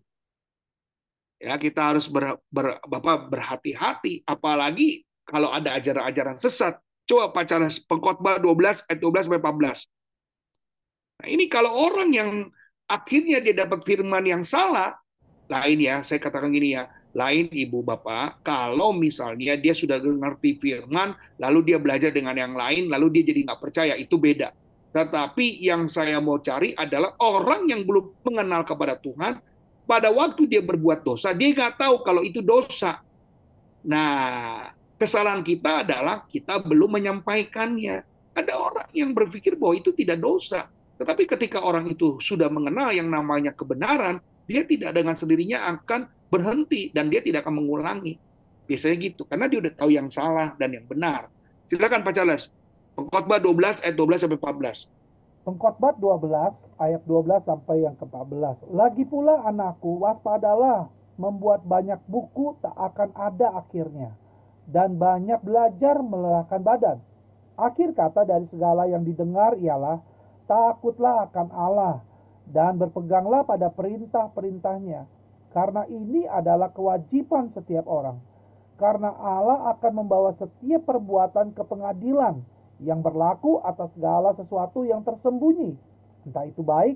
[1.44, 6.80] Ya, kita harus ber, ber, Bapak berhati-hati apalagi kalau ada ajaran-ajaran sesat.
[7.04, 9.90] Coba baca pengkhotbah 12 ayat 12 sampai 14.
[11.20, 12.48] Nah, ini kalau orang yang
[12.88, 14.96] akhirnya dia dapat firman yang salah,
[15.50, 21.18] lain ya, saya katakan gini ya, lain ibu bapak, kalau misalnya dia sudah mengerti firman,
[21.42, 24.54] lalu dia belajar dengan yang lain, lalu dia jadi nggak percaya, itu beda.
[24.94, 29.42] Tetapi yang saya mau cari adalah orang yang belum mengenal kepada Tuhan,
[29.90, 33.02] pada waktu dia berbuat dosa, dia nggak tahu kalau itu dosa.
[33.82, 34.70] Nah,
[35.02, 38.06] kesalahan kita adalah kita belum menyampaikannya.
[38.38, 40.70] Ada orang yang berpikir bahwa itu tidak dosa.
[41.02, 46.94] Tetapi ketika orang itu sudah mengenal yang namanya kebenaran, dia tidak dengan sendirinya akan berhenti
[46.94, 48.18] dan dia tidak akan mengulangi.
[48.70, 51.28] Biasanya gitu, karena dia udah tahu yang salah dan yang benar.
[51.74, 52.54] Silakan Pak Charles.
[52.94, 54.90] Pengkhotbah 12 ayat 12 sampai 14.
[55.50, 58.70] Pengkhotbah 12 ayat 12 sampai yang ke-14.
[58.70, 64.16] Lagi pula anakku, waspadalah membuat banyak buku tak akan ada akhirnya
[64.70, 66.98] dan banyak belajar melelahkan badan.
[67.60, 70.00] Akhir kata dari segala yang didengar ialah
[70.48, 71.96] takutlah akan Allah
[72.48, 75.19] dan berpeganglah pada perintah-perintahnya
[75.50, 78.22] karena ini adalah kewajiban setiap orang.
[78.80, 82.40] Karena Allah akan membawa setiap perbuatan ke pengadilan
[82.80, 85.76] yang berlaku atas segala sesuatu yang tersembunyi,
[86.24, 86.96] entah itu baik,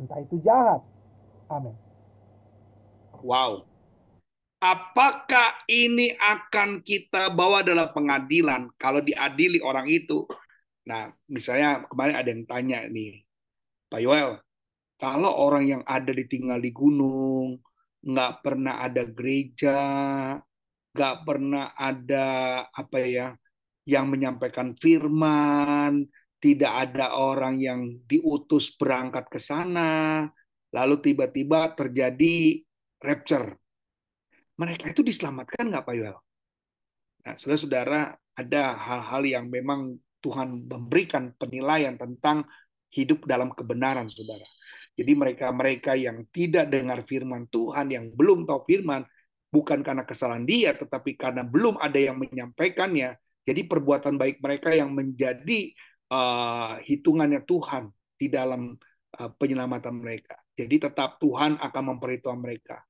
[0.00, 0.80] entah itu jahat.
[1.52, 1.76] Amin.
[3.20, 3.68] Wow.
[4.58, 10.26] Apakah ini akan kita bawa dalam pengadilan kalau diadili orang itu?
[10.88, 13.22] Nah, misalnya kemarin ada yang tanya nih,
[13.92, 14.40] Pak Yoel,
[14.98, 17.60] kalau orang yang ada ditinggal di gunung,
[18.04, 19.80] nggak pernah ada gereja,
[20.94, 22.26] nggak pernah ada
[22.70, 23.28] apa ya
[23.88, 26.04] yang menyampaikan firman,
[26.38, 30.26] tidak ada orang yang diutus berangkat ke sana,
[30.70, 32.62] lalu tiba-tiba terjadi
[33.02, 33.56] rapture.
[34.58, 36.18] Mereka itu diselamatkan nggak Pak Yuel?
[37.26, 42.46] Nah, saudara-saudara, ada hal-hal yang memang Tuhan memberikan penilaian tentang
[42.90, 44.46] hidup dalam kebenaran, saudara.
[44.98, 49.06] Jadi mereka-mereka yang tidak dengar firman Tuhan, yang belum tahu firman,
[49.54, 53.14] bukan karena kesalahan dia, tetapi karena belum ada yang menyampaikannya.
[53.46, 55.70] Jadi perbuatan baik mereka yang menjadi
[56.10, 58.74] uh, hitungannya Tuhan di dalam
[59.14, 60.36] uh, penyelamatan mereka.
[60.58, 62.82] Jadi tetap Tuhan akan memperhitungkan mereka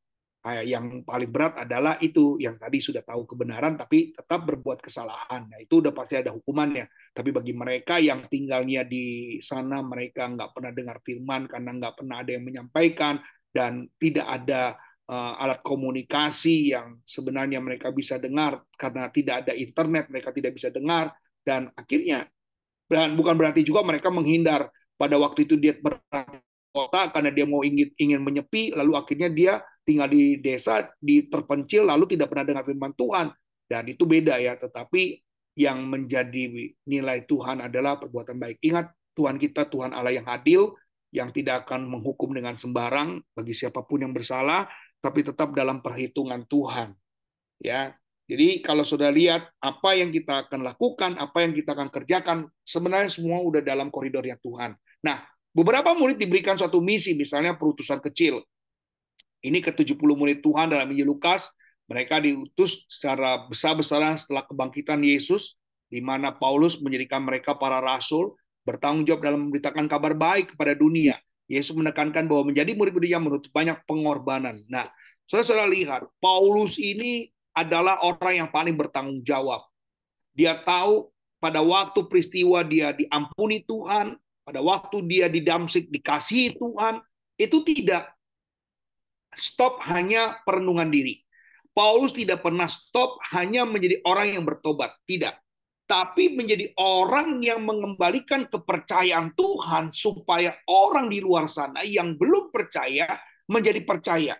[0.46, 5.50] yang paling berat adalah itu yang tadi sudah tahu kebenaran tapi tetap berbuat kesalahan.
[5.50, 6.86] Nah, itu udah pasti ada hukumannya.
[7.10, 12.16] Tapi bagi mereka yang tinggalnya di sana mereka nggak pernah dengar firman karena nggak pernah
[12.22, 13.18] ada yang menyampaikan
[13.50, 20.06] dan tidak ada uh, alat komunikasi yang sebenarnya mereka bisa dengar karena tidak ada internet
[20.12, 21.10] mereka tidak bisa dengar
[21.42, 22.28] dan akhirnya
[22.88, 26.40] dan bukan berarti juga mereka menghindar pada waktu itu dia berada
[26.72, 29.54] kota karena dia mau ingin ingin menyepi lalu akhirnya dia
[29.88, 33.32] tinggal di desa di terpencil lalu tidak pernah dengar firman Tuhan.
[33.64, 35.16] Dan itu beda ya tetapi
[35.56, 36.52] yang menjadi
[36.84, 38.60] nilai Tuhan adalah perbuatan baik.
[38.60, 40.76] Ingat Tuhan kita Tuhan Allah yang adil
[41.08, 44.68] yang tidak akan menghukum dengan sembarang bagi siapa pun yang bersalah
[45.00, 46.92] tapi tetap dalam perhitungan Tuhan
[47.64, 47.96] ya.
[48.28, 53.08] Jadi kalau sudah lihat apa yang kita akan lakukan apa yang kita akan kerjakan sebenarnya
[53.08, 54.76] semua udah dalam koridornya Tuhan.
[55.00, 58.44] Nah beberapa murid diberikan suatu misi misalnya perutusan kecil
[59.42, 61.46] ini ke-70 murid Tuhan dalam Injil Lukas,
[61.88, 65.56] mereka diutus secara besar-besaran setelah kebangkitan Yesus,
[65.88, 71.16] di mana Paulus menjadikan mereka para rasul, bertanggung jawab dalam memberitakan kabar baik kepada dunia.
[71.48, 74.60] Yesus menekankan bahwa menjadi murid-murid yang menuntut banyak pengorbanan.
[74.68, 74.92] Nah,
[75.24, 79.64] saudara-saudara lihat, Paulus ini adalah orang yang paling bertanggung jawab.
[80.36, 81.08] Dia tahu
[81.40, 87.00] pada waktu peristiwa dia diampuni Tuhan, pada waktu dia di Damsik dikasihi Tuhan,
[87.40, 88.17] itu tidak
[89.38, 91.22] stop hanya perenungan diri.
[91.72, 95.38] Paulus tidak pernah stop hanya menjadi orang yang bertobat, tidak.
[95.88, 103.16] Tapi menjadi orang yang mengembalikan kepercayaan Tuhan supaya orang di luar sana yang belum percaya
[103.48, 104.34] menjadi percaya.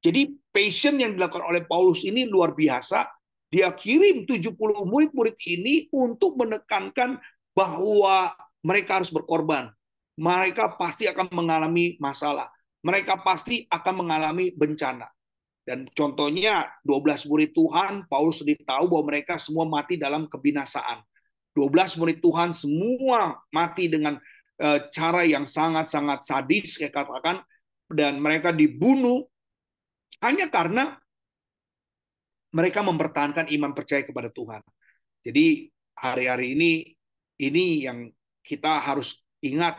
[0.00, 3.04] Jadi passion yang dilakukan oleh Paulus ini luar biasa.
[3.50, 4.56] Dia kirim 70
[4.86, 7.18] murid-murid ini untuk menekankan
[7.52, 8.32] bahwa
[8.62, 9.74] mereka harus berkorban.
[10.16, 15.08] Mereka pasti akan mengalami masalah mereka pasti akan mengalami bencana.
[15.66, 21.02] Dan contohnya 12 murid Tuhan, Paulus sudah tahu bahwa mereka semua mati dalam kebinasaan.
[21.58, 24.14] 12 murid Tuhan semua mati dengan
[24.62, 27.42] eh, cara yang sangat-sangat sadis, kayak katakan,
[27.90, 29.26] dan mereka dibunuh
[30.22, 30.94] hanya karena
[32.54, 34.62] mereka mempertahankan iman percaya kepada Tuhan.
[35.26, 35.66] Jadi
[35.98, 36.70] hari-hari ini
[37.42, 38.06] ini yang
[38.46, 39.76] kita harus ingat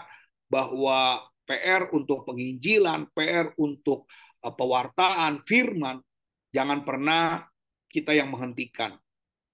[0.52, 4.12] bahwa PR untuk penginjilan, PR untuk
[4.44, 6.04] uh, pewartaan firman,
[6.52, 7.48] jangan pernah
[7.88, 9.00] kita yang menghentikan.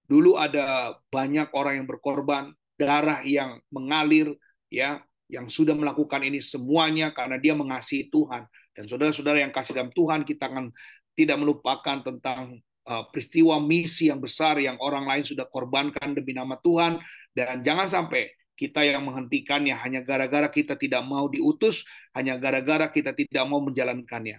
[0.04, 4.34] Dulu ada banyak orang yang berkorban, darah yang mengalir,
[4.68, 8.44] ya, yang sudah melakukan ini semuanya karena dia mengasihi Tuhan.
[8.74, 10.68] Dan saudara-saudara yang kasih dalam Tuhan, kita akan
[11.14, 12.58] tidak melupakan tentang
[12.90, 17.00] uh, peristiwa misi yang besar yang orang lain sudah korbankan demi nama Tuhan.
[17.32, 21.82] Dan jangan sampai kita yang menghentikannya hanya gara-gara kita tidak mau diutus,
[22.14, 24.38] hanya gara-gara kita tidak mau menjalankannya.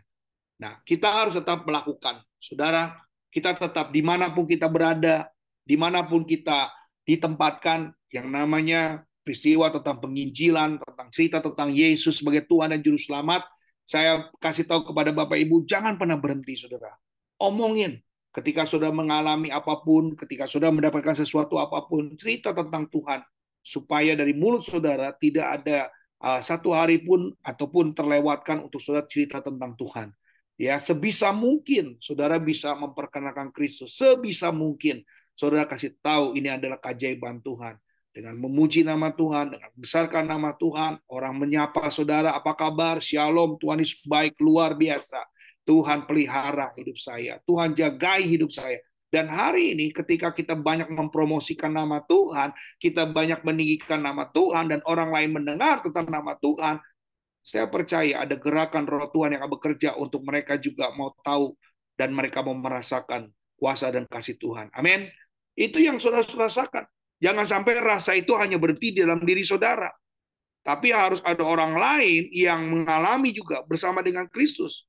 [0.56, 2.24] Nah, kita harus tetap melakukan.
[2.40, 2.96] Saudara,
[3.28, 5.28] kita tetap di mana pun kita berada,
[5.68, 6.72] di mana pun kita
[7.04, 13.44] ditempatkan, yang namanya peristiwa tentang penginjilan, tentang cerita tentang Yesus sebagai Tuhan dan Juru Selamat,
[13.84, 16.96] saya kasih tahu kepada Bapak Ibu, jangan pernah berhenti, saudara.
[17.38, 18.00] Omongin.
[18.32, 23.24] Ketika sudah mengalami apa pun, ketika sudah mendapatkan sesuatu apa pun, cerita tentang Tuhan
[23.66, 25.90] supaya dari mulut saudara tidak ada
[26.22, 30.14] uh, satu hari pun ataupun terlewatkan untuk saudara cerita tentang Tuhan.
[30.56, 37.42] Ya, sebisa mungkin saudara bisa memperkenalkan Kristus, sebisa mungkin saudara kasih tahu ini adalah keajaiban
[37.42, 37.76] Tuhan.
[38.16, 43.04] Dengan memuji nama Tuhan, dengan besarkan nama Tuhan, orang menyapa saudara, apa kabar?
[43.04, 45.20] Shalom, Tuhan Yesus baik, luar biasa.
[45.68, 48.80] Tuhan pelihara hidup saya, Tuhan jagai hidup saya.
[49.16, 52.52] Dan hari ini ketika kita banyak mempromosikan nama Tuhan,
[52.84, 56.84] kita banyak meninggikan nama Tuhan dan orang lain mendengar tentang nama Tuhan,
[57.40, 61.56] saya percaya ada gerakan roh Tuhan yang bekerja untuk mereka juga mau tahu
[61.96, 64.68] dan mereka mau merasakan kuasa dan kasih Tuhan.
[64.76, 65.08] Amin.
[65.56, 66.84] Itu yang saudara rasakan.
[67.24, 69.96] Jangan sampai rasa itu hanya berhenti dalam diri saudara.
[70.60, 74.84] Tapi harus ada orang lain yang mengalami juga bersama dengan Kristus.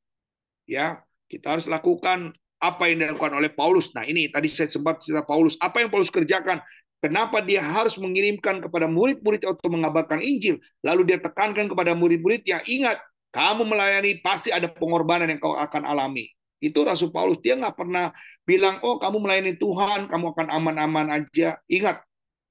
[0.67, 3.93] Ya, kita harus lakukan apa yang dilakukan oleh Paulus.
[3.93, 5.55] Nah, ini tadi saya sempat cerita Paulus.
[5.61, 6.61] Apa yang Paulus kerjakan?
[7.05, 10.57] Kenapa dia harus mengirimkan kepada murid-murid untuk mengabarkan Injil?
[10.81, 12.97] Lalu dia tekankan kepada murid-murid yang ingat,
[13.31, 16.33] kamu melayani pasti ada pengorbanan yang kau akan alami.
[16.57, 17.37] Itu Rasul Paulus.
[17.45, 18.09] Dia nggak pernah
[18.49, 21.61] bilang, oh kamu melayani Tuhan, kamu akan aman-aman aja.
[21.69, 22.01] Ingat,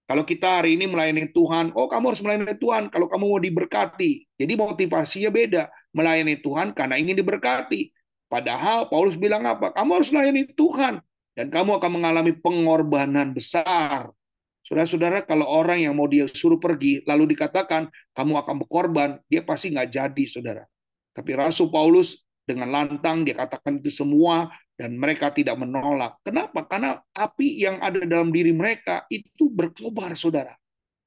[0.05, 4.29] kalau kita hari ini melayani Tuhan, oh kamu harus melayani Tuhan kalau kamu mau diberkati.
[4.37, 5.63] Jadi motivasinya beda.
[5.97, 7.89] Melayani Tuhan karena ingin diberkati.
[8.25, 9.71] Padahal Paulus bilang apa?
[9.71, 10.99] Kamu harus layani Tuhan
[11.35, 14.09] dan kamu akan mengalami pengorbanan besar.
[14.65, 17.85] Saudara-saudara, kalau orang yang mau dia suruh pergi, lalu dikatakan
[18.17, 20.65] kamu akan berkorban, dia pasti nggak jadi, saudara.
[21.13, 26.17] Tapi Rasul Paulus dengan lantang dia katakan itu semua dan mereka tidak menolak.
[26.25, 26.65] Kenapa?
[26.65, 30.57] Karena api yang ada dalam diri mereka itu berkobar, saudara.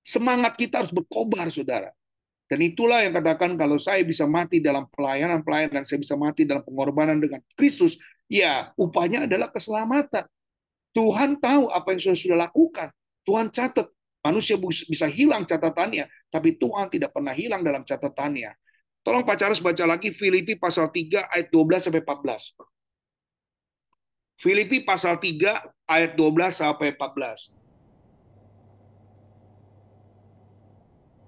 [0.06, 1.90] Semangat kita harus berkobar, saudara.
[2.48, 7.20] Dan itulah yang katakan kalau saya bisa mati dalam pelayanan-pelayanan, saya bisa mati dalam pengorbanan
[7.20, 10.24] dengan Kristus, ya upahnya adalah keselamatan.
[10.96, 12.88] Tuhan tahu apa yang sudah sudah lakukan.
[13.28, 13.92] Tuhan catat.
[14.24, 14.58] Manusia
[14.88, 18.50] bisa hilang catatannya, tapi Tuhan tidak pernah hilang dalam catatannya.
[19.04, 22.56] Tolong Pak Charles baca lagi Filipi pasal 3 ayat 12 sampai 14.
[24.40, 27.57] Filipi pasal 3 ayat 12 sampai 14.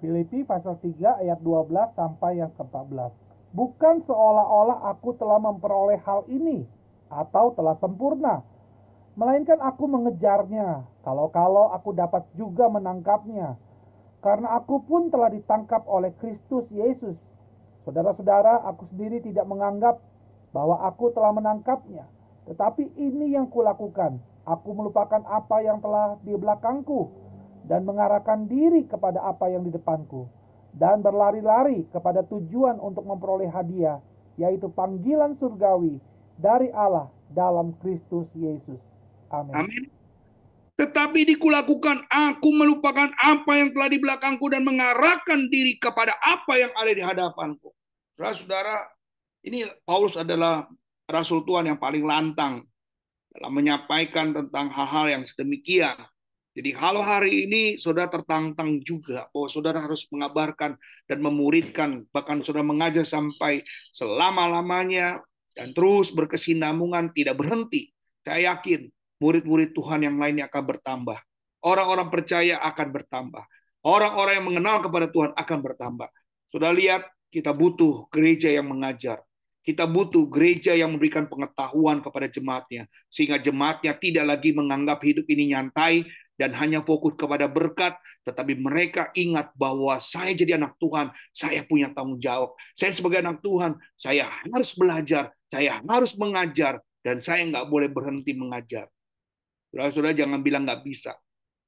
[0.00, 3.12] Filipi pasal 3 ayat 12 sampai yang ke-14.
[3.52, 6.64] Bukan seolah-olah aku telah memperoleh hal ini
[7.12, 8.40] atau telah sempurna,
[9.12, 10.88] melainkan aku mengejarnya.
[11.04, 13.60] Kalau-kalau aku dapat juga menangkapnya,
[14.24, 17.20] karena aku pun telah ditangkap oleh Kristus Yesus.
[17.84, 20.00] Saudara-saudara, aku sendiri tidak menganggap
[20.56, 22.08] bahwa aku telah menangkapnya,
[22.48, 24.16] tetapi ini yang kulakukan.
[24.48, 27.29] Aku melupakan apa yang telah di belakangku
[27.70, 30.26] dan mengarahkan diri kepada apa yang di depanku
[30.74, 34.02] dan berlari-lari kepada tujuan untuk memperoleh hadiah
[34.34, 36.02] yaitu panggilan surgawi
[36.34, 38.82] dari Allah dalam Kristus Yesus.
[39.30, 39.54] Amin.
[39.54, 39.84] Amin.
[40.80, 46.72] Tetapi dikulakukan aku melupakan apa yang telah di belakangku dan mengarahkan diri kepada apa yang
[46.72, 47.68] ada di hadapanku.
[48.16, 48.88] Saudara-saudara,
[49.44, 50.64] ini Paulus adalah
[51.04, 52.64] rasul Tuhan yang paling lantang
[53.28, 56.00] dalam menyampaikan tentang hal-hal yang sedemikian.
[56.50, 60.74] Jadi kalau hari ini saudara tertantang juga bahwa saudara harus mengabarkan
[61.06, 63.62] dan memuridkan, bahkan saudara mengajar sampai
[63.94, 65.22] selama-lamanya
[65.54, 67.94] dan terus berkesinambungan tidak berhenti.
[68.26, 68.90] Saya yakin
[69.22, 71.18] murid-murid Tuhan yang lainnya akan bertambah.
[71.62, 73.44] Orang-orang percaya akan bertambah.
[73.86, 76.08] Orang-orang yang mengenal kepada Tuhan akan bertambah.
[76.50, 79.22] Sudah lihat, kita butuh gereja yang mengajar.
[79.60, 82.88] Kita butuh gereja yang memberikan pengetahuan kepada jemaatnya.
[83.12, 86.08] Sehingga jemaatnya tidak lagi menganggap hidup ini nyantai,
[86.40, 91.92] dan hanya fokus kepada berkat, tetapi mereka ingat bahwa saya jadi anak Tuhan, saya punya
[91.92, 92.56] tanggung jawab.
[92.72, 98.32] Saya sebagai anak Tuhan, saya harus belajar, saya harus mengajar, dan saya nggak boleh berhenti
[98.32, 98.88] mengajar.
[99.68, 101.12] Saudara-saudara jangan bilang nggak bisa.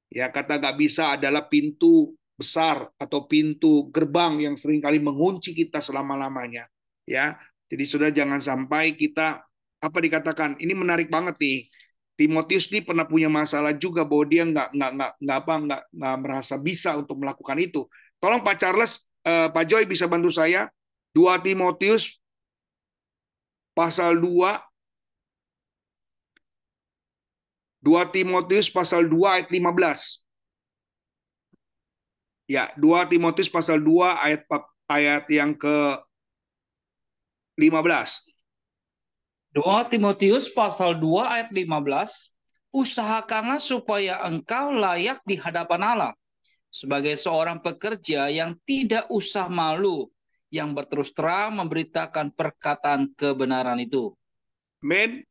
[0.09, 5.85] Ya, kata nggak bisa adalah pintu besar atau pintu gerbang yang sering kali mengunci kita
[5.85, 6.65] selama-lamanya.
[7.05, 7.37] Ya,
[7.69, 9.45] jadi sudah jangan sampai kita
[9.83, 11.59] apa dikatakan ini menarik banget nih.
[12.13, 16.15] Timotius ini pernah punya masalah juga bahwa dia nggak nggak nggak nggak apa nggak nggak
[16.21, 17.89] merasa bisa untuk melakukan itu.
[18.21, 20.69] Tolong Pak Charles, eh, Pak Joy bisa bantu saya.
[21.13, 22.21] 2 Timotius
[23.73, 24.61] pasal 2
[27.83, 30.23] 2 Timotius pasal 2 ayat 15.
[32.47, 34.47] Ya, 2 Timotius pasal 2 ayat
[34.87, 35.99] ayat yang ke
[37.59, 38.32] 15.
[39.53, 42.33] 2 Timotius pasal 2 ayat 15,
[42.73, 46.13] usahakanlah supaya engkau layak di hadapan Allah
[46.73, 50.09] sebagai seorang pekerja yang tidak usah malu,
[50.49, 54.17] yang berterus terang memberitakan perkataan kebenaran itu.
[54.81, 55.21] Amin.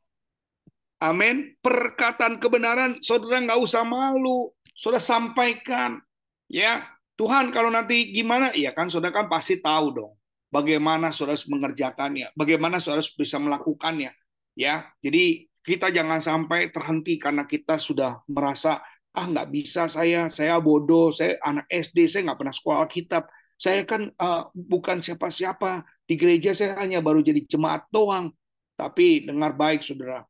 [1.02, 1.58] Amin.
[1.58, 4.54] Perkataan kebenaran, saudara nggak usah malu.
[4.78, 5.98] Saudara sampaikan.
[6.46, 6.86] Ya,
[7.18, 8.54] Tuhan kalau nanti gimana?
[8.54, 10.14] Ya kan saudara kan pasti tahu dong.
[10.53, 12.36] Bagaimana saudara harus mengerjakannya.
[12.36, 14.12] Bagaimana saudara harus bisa melakukannya.
[14.53, 18.84] Ya, jadi kita jangan sampai terhenti karena kita sudah merasa
[19.16, 23.32] ah nggak bisa saya, saya bodoh, saya anak SD, saya nggak pernah sekolah kitab.
[23.57, 28.28] Saya kan uh, bukan siapa-siapa di gereja, saya hanya baru jadi jemaat doang.
[28.76, 30.26] Tapi dengar baik, saudara,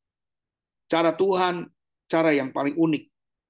[0.87, 1.67] cara Tuhan,
[2.07, 3.05] cara yang paling unik,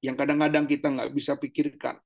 [0.07, 1.99] yang kadang-kadang kita nggak bisa pikirkan.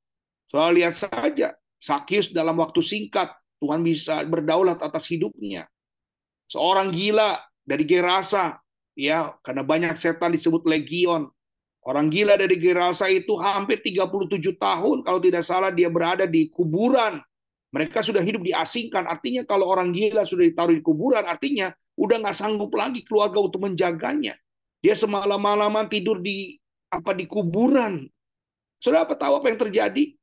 [0.48, 3.28] Soal lihat saja, Sakyus dalam waktu singkat,
[3.60, 5.64] Tuhan bisa berdaulat atas hidupnya.
[6.46, 8.60] Seorang gila dari Gerasa,
[8.94, 11.26] ya karena banyak setan disebut legion.
[11.86, 17.22] Orang gila dari Gerasa itu hampir 37 tahun, kalau tidak salah dia berada di kuburan.
[17.70, 22.36] Mereka sudah hidup diasingkan, artinya kalau orang gila sudah ditaruh di kuburan, artinya udah nggak
[22.36, 24.34] sanggup lagi keluarga untuk menjaganya.
[24.84, 26.54] Dia semalam-malaman tidur di
[26.92, 28.06] apa di kuburan.
[28.78, 30.14] Sudah apa tahu apa yang terjadi?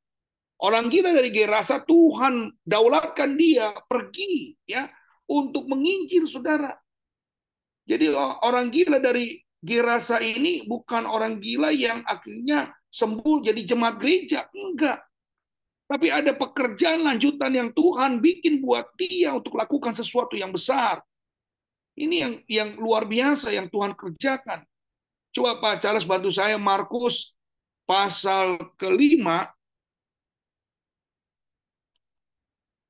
[0.62, 4.86] Orang gila dari Gerasa Tuhan daulatkan dia pergi ya
[5.26, 6.72] untuk menginjil saudara.
[7.84, 14.44] Jadi orang gila dari Gerasa ini bukan orang gila yang akhirnya sembuh jadi jemaat gereja,
[14.52, 15.00] enggak.
[15.84, 21.00] Tapi ada pekerjaan lanjutan yang Tuhan bikin buat dia untuk lakukan sesuatu yang besar.
[21.94, 24.64] Ini yang yang luar biasa yang Tuhan kerjakan.
[25.34, 27.36] Coba Pak Charles bantu saya Markus
[27.84, 29.50] pasal kelima.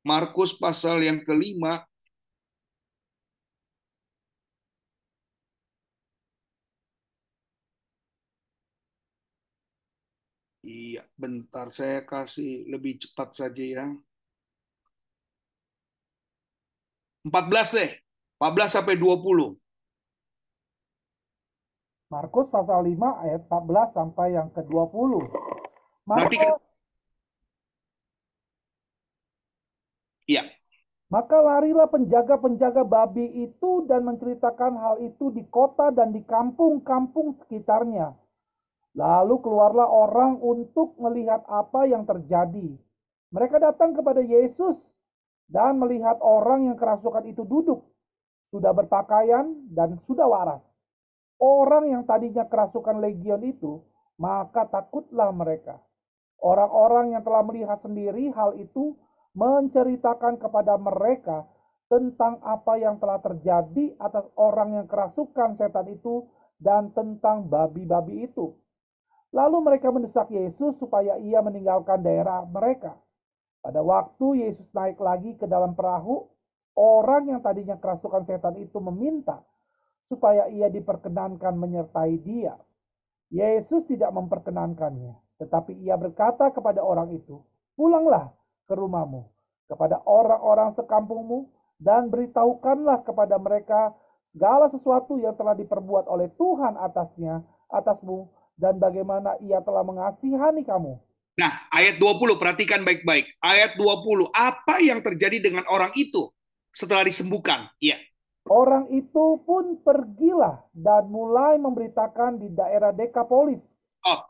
[0.05, 1.89] Markus pasal yang kelima.
[10.65, 13.87] Iya, bentar saya kasih lebih cepat saja ya.
[17.25, 17.91] 14 deh.
[18.37, 19.57] 14 sampai 20.
[22.13, 25.25] Markus pasal 5 ayat 14 sampai yang ke-20.
[26.05, 26.37] Maka Nanti
[30.25, 30.49] Iya.
[31.13, 38.17] Maka larilah penjaga-penjaga babi itu dan menceritakan hal itu di kota dan di kampung-kampung sekitarnya.
[38.95, 42.75] Lalu keluarlah orang untuk melihat apa yang terjadi.
[43.35, 44.79] Mereka datang kepada Yesus
[45.51, 47.85] dan melihat orang yang kerasukan itu duduk
[48.55, 50.63] sudah berpakaian dan sudah waras.
[51.43, 53.83] Orang yang tadinya kerasukan legion itu,
[54.15, 55.83] maka takutlah mereka.
[56.39, 58.95] Orang-orang yang telah melihat sendiri hal itu
[59.35, 61.47] menceritakan kepada mereka
[61.91, 66.27] tentang apa yang telah terjadi atas orang yang kerasukan setan itu
[66.59, 68.55] dan tentang babi-babi itu.
[69.35, 72.95] Lalu mereka mendesak Yesus supaya ia meninggalkan daerah mereka.
[73.61, 76.35] Pada waktu Yesus naik lagi ke dalam perahu,
[76.75, 79.47] Orang yang tadinya kerasukan setan itu meminta
[80.03, 82.59] supaya ia diperkenankan menyertai dia.
[83.31, 87.39] Yesus tidak memperkenankannya, tetapi ia berkata kepada orang itu,
[87.79, 89.29] "Pulanglah ke rumahmu,
[89.69, 91.49] kepada orang-orang sekampungmu,
[91.81, 93.93] dan beritahukanlah kepada mereka
[94.35, 100.97] segala sesuatu yang telah diperbuat oleh Tuhan atasnya, atasmu, dan bagaimana ia telah mengasihani kamu."
[101.35, 103.27] Nah, ayat 20, perhatikan baik-baik.
[103.43, 106.31] Ayat 20, apa yang terjadi dengan orang itu?
[106.75, 107.71] setelah disembuhkan.
[107.79, 108.03] Iya.
[108.45, 113.65] Orang itu pun pergilah dan mulai memberitakan di daerah Dekapolis.
[114.05, 114.21] Oh,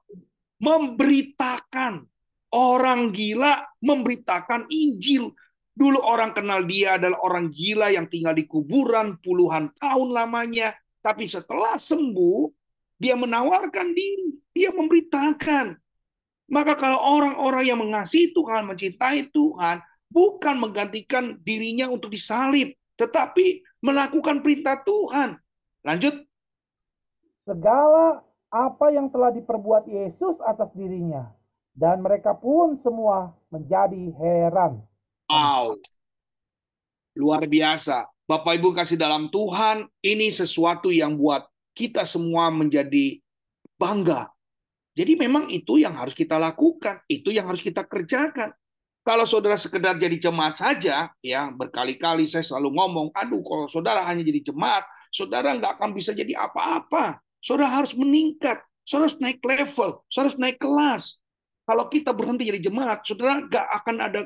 [0.63, 2.07] memberitakan.
[2.55, 5.35] Orang gila memberitakan Injil.
[5.75, 10.71] Dulu orang kenal dia adalah orang gila yang tinggal di kuburan puluhan tahun lamanya.
[11.03, 12.47] Tapi setelah sembuh,
[12.95, 14.39] dia menawarkan diri.
[14.55, 15.75] Dia memberitakan.
[16.55, 24.47] Maka kalau orang-orang yang mengasihi Tuhan, mencintai Tuhan, bukan menggantikan dirinya untuk disalib, tetapi melakukan
[24.47, 25.35] perintah Tuhan.
[25.83, 26.23] Lanjut.
[27.43, 31.29] Segala apa yang telah diperbuat Yesus atas dirinya,
[31.75, 34.79] Dan mereka pun semua menjadi heran.
[35.27, 35.83] Wow.
[37.19, 38.07] Luar biasa.
[38.25, 41.45] Bapak Ibu kasih dalam Tuhan, ini sesuatu yang buat
[41.75, 43.21] kita semua menjadi
[43.77, 44.31] bangga.
[44.95, 48.55] Jadi memang itu yang harus kita lakukan, itu yang harus kita kerjakan.
[49.05, 54.25] Kalau saudara sekedar jadi jemaat saja, ya berkali-kali saya selalu ngomong, aduh kalau saudara hanya
[54.25, 57.21] jadi jemaat, saudara nggak akan bisa jadi apa-apa.
[57.45, 61.21] Saudara harus meningkat, saudara harus naik level, saudara harus naik kelas.
[61.65, 64.21] Kalau kita berhenti jadi jemaat, saudara nggak akan ada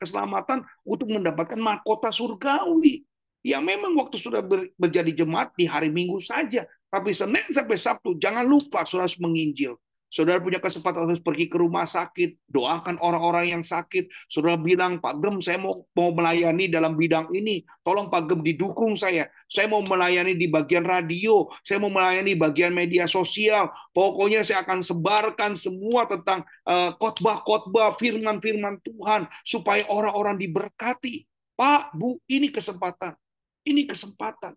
[0.00, 3.04] keselamatan untuk mendapatkan mahkota surgawi.
[3.44, 4.40] Ya memang waktu sudah
[4.80, 9.76] berjadi jemaat di hari Minggu saja, tapi Senin sampai Sabtu jangan lupa saudara harus menginjil.
[10.12, 14.12] Saudara punya kesempatan harus pergi ke rumah sakit, doakan orang-orang yang sakit.
[14.28, 17.64] Saudara bilang, Pak Gem, saya mau mau melayani dalam bidang ini.
[17.80, 19.32] Tolong Pak Gem didukung saya.
[19.48, 23.72] Saya mau melayani di bagian radio, saya mau melayani bagian media sosial.
[23.96, 31.24] Pokoknya saya akan sebarkan semua tentang uh, khotbah-khotbah, firman-firman Tuhan supaya orang-orang diberkati.
[31.56, 33.16] Pak, Bu, ini kesempatan.
[33.64, 34.52] Ini kesempatan.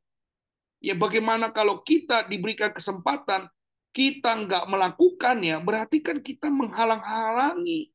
[0.83, 3.47] Ya bagaimana kalau kita diberikan kesempatan
[3.95, 7.87] kita nggak melakukannya, berarti kan kita menghalang-halangi.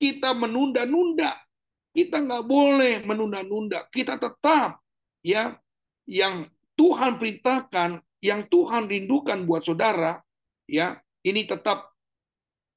[0.00, 1.36] Kita menunda-nunda.
[1.92, 3.84] Kita nggak boleh menunda-nunda.
[3.92, 4.80] Kita tetap
[5.20, 5.60] ya
[6.08, 10.24] yang Tuhan perintahkan, yang Tuhan rindukan buat saudara,
[10.64, 11.92] ya ini tetap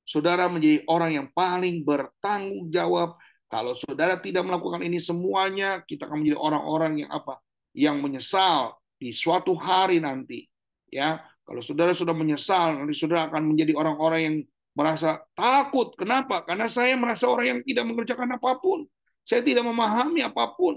[0.03, 3.15] saudara menjadi orang yang paling bertanggung jawab.
[3.47, 7.39] Kalau saudara tidak melakukan ini semuanya, kita akan menjadi orang-orang yang apa?
[7.71, 10.43] Yang menyesal di suatu hari nanti.
[10.91, 14.35] Ya, kalau saudara sudah menyesal, nanti saudara akan menjadi orang-orang yang
[14.75, 15.95] merasa takut.
[15.95, 16.43] Kenapa?
[16.43, 18.83] Karena saya merasa orang yang tidak mengerjakan apa pun.
[19.23, 20.75] Saya tidak memahami apa pun.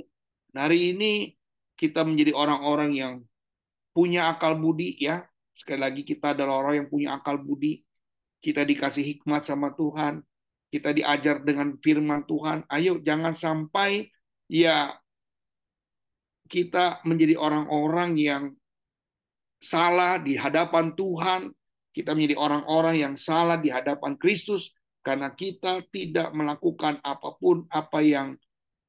[0.54, 1.34] Nah, hari ini
[1.74, 3.14] kita menjadi orang-orang yang
[3.90, 5.26] punya akal budi ya.
[5.50, 7.82] Sekali lagi kita adalah orang yang punya akal budi.
[8.38, 10.22] Kita dikasih hikmat sama Tuhan.
[10.70, 12.62] Kita diajar dengan firman Tuhan.
[12.70, 14.06] Ayo jangan sampai
[14.46, 14.94] ya
[16.46, 18.42] kita menjadi orang-orang yang
[19.60, 21.52] salah di hadapan Tuhan,
[21.92, 24.72] kita menjadi orang-orang yang salah di hadapan Kristus
[25.04, 28.36] karena kita tidak melakukan apa pun apa yang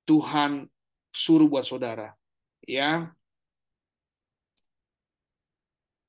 [0.08, 0.68] Tuhan
[1.12, 2.16] suruh buat saudara.
[2.64, 3.12] Ya.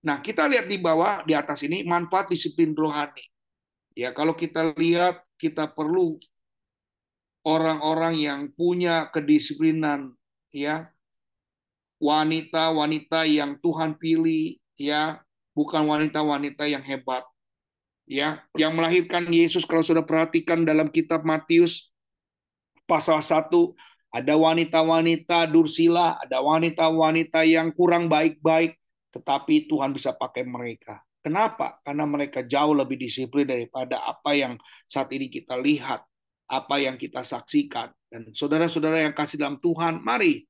[0.03, 3.23] Nah, kita lihat di bawah di atas ini manfaat disiplin rohani.
[3.95, 6.19] Ya, kalau kita lihat kita perlu
[7.47, 10.15] orang-orang yang punya kedisiplinan
[10.55, 10.91] ya
[12.03, 15.23] wanita-wanita yang Tuhan pilih ya.
[15.55, 17.23] Bukan wanita-wanita yang hebat
[18.11, 18.43] ya.
[18.59, 21.95] Yang melahirkan Yesus kalau sudah perhatikan dalam kitab Matius
[22.83, 23.47] pasal 1
[24.13, 28.77] ada wanita-wanita dursila ada wanita-wanita yang kurang baik-baik
[29.15, 31.05] tetapi Tuhan bisa pakai mereka.
[31.23, 31.79] Kenapa?
[31.87, 34.59] Karena mereka jauh lebih disiplin daripada apa yang
[34.91, 36.03] saat ini kita lihat
[36.51, 37.95] apa yang kita saksikan.
[38.11, 40.43] Dan saudara-saudara yang kasih dalam Tuhan mari.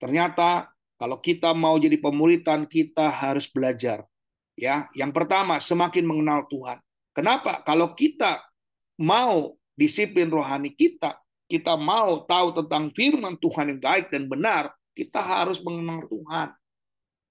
[0.00, 4.06] Ternyata kalau kita mau jadi pemuritan, kita harus belajar.
[4.54, 6.78] Ya, yang pertama semakin mengenal Tuhan.
[7.10, 7.62] Kenapa?
[7.66, 8.38] Kalau kita
[9.02, 11.18] mau disiplin rohani kita,
[11.50, 16.54] kita mau tahu tentang firman Tuhan yang baik dan benar, kita harus mengenal Tuhan.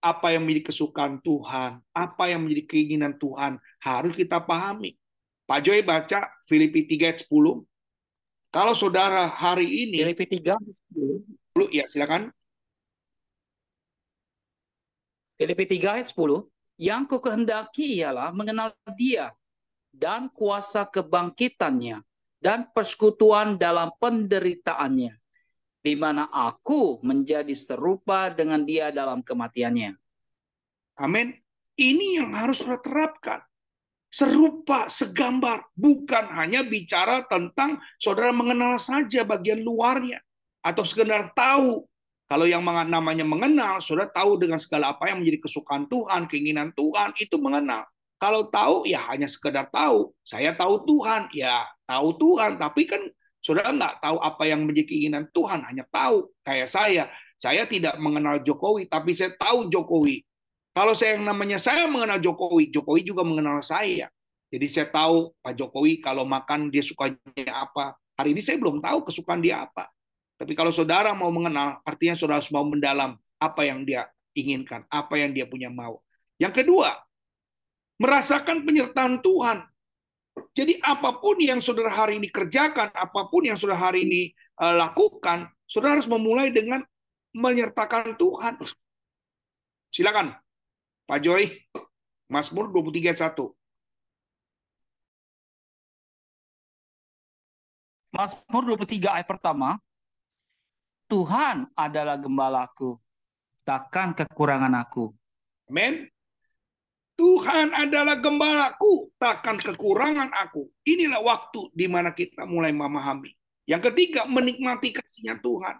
[0.04, 5.00] Apa yang menjadi kesukaan Tuhan, apa yang menjadi keinginan Tuhan, harus kita pahami.
[5.48, 7.64] Pak Joy baca Filipi 3 ayat 10.
[8.52, 10.60] Kalau saudara hari ini Filipi 3
[11.56, 11.72] 10.
[11.72, 12.36] Ya, silakan.
[15.44, 19.36] Filipi 3 ayat 10, yang ku kehendaki ialah mengenal dia
[19.92, 22.00] dan kuasa kebangkitannya
[22.40, 25.20] dan persekutuan dalam penderitaannya,
[25.84, 30.00] di mana aku menjadi serupa dengan dia dalam kematiannya.
[31.04, 31.36] Amin.
[31.76, 33.44] Ini yang harus kita terapkan.
[34.08, 35.76] Serupa, segambar.
[35.76, 40.24] Bukan hanya bicara tentang saudara mengenal saja bagian luarnya.
[40.64, 41.84] Atau sekedar tahu
[42.34, 47.14] kalau yang namanya mengenal, sudah tahu dengan segala apa yang menjadi kesukaan Tuhan, keinginan Tuhan,
[47.22, 47.86] itu mengenal.
[48.18, 50.10] Kalau tahu, ya hanya sekedar tahu.
[50.26, 52.58] Saya tahu Tuhan, ya tahu Tuhan.
[52.58, 53.06] Tapi kan
[53.38, 56.26] sudah nggak tahu apa yang menjadi keinginan Tuhan, hanya tahu.
[56.42, 57.04] Kayak saya,
[57.38, 60.26] saya tidak mengenal Jokowi, tapi saya tahu Jokowi.
[60.74, 64.10] Kalau saya yang namanya saya mengenal Jokowi, Jokowi juga mengenal saya.
[64.50, 67.22] Jadi saya tahu Pak Jokowi kalau makan dia sukanya
[67.54, 67.94] apa.
[68.18, 69.93] Hari ini saya belum tahu kesukaan dia apa.
[70.44, 75.16] Tapi kalau saudara mau mengenal, artinya saudara harus mau mendalam apa yang dia inginkan, apa
[75.16, 76.04] yang dia punya mau.
[76.36, 77.00] Yang kedua,
[77.96, 79.64] merasakan penyertaan Tuhan.
[80.52, 84.76] Jadi apa pun yang saudara hari ini kerjakan, apa pun yang saudara hari ini eh,
[84.76, 86.84] lakukan, saudara harus memulai dengan
[87.32, 88.60] menyertakan Tuhan.
[89.96, 90.36] Silakan,
[91.08, 91.56] Pak Joy,
[92.28, 93.32] Mazmur 23 1.
[98.12, 99.80] Mazmur 23 ayat pertama,
[101.14, 102.98] Tuhan adalah gembalaku,
[103.62, 105.14] takkan kekurangan aku.
[105.70, 106.10] Amin.
[107.14, 110.74] Tuhan adalah gembalaku, takkan kekurangan aku.
[110.82, 113.30] Inilah waktu di mana kita mulai memahami.
[113.70, 115.78] Yang ketiga, menikmati kasihnya Tuhan.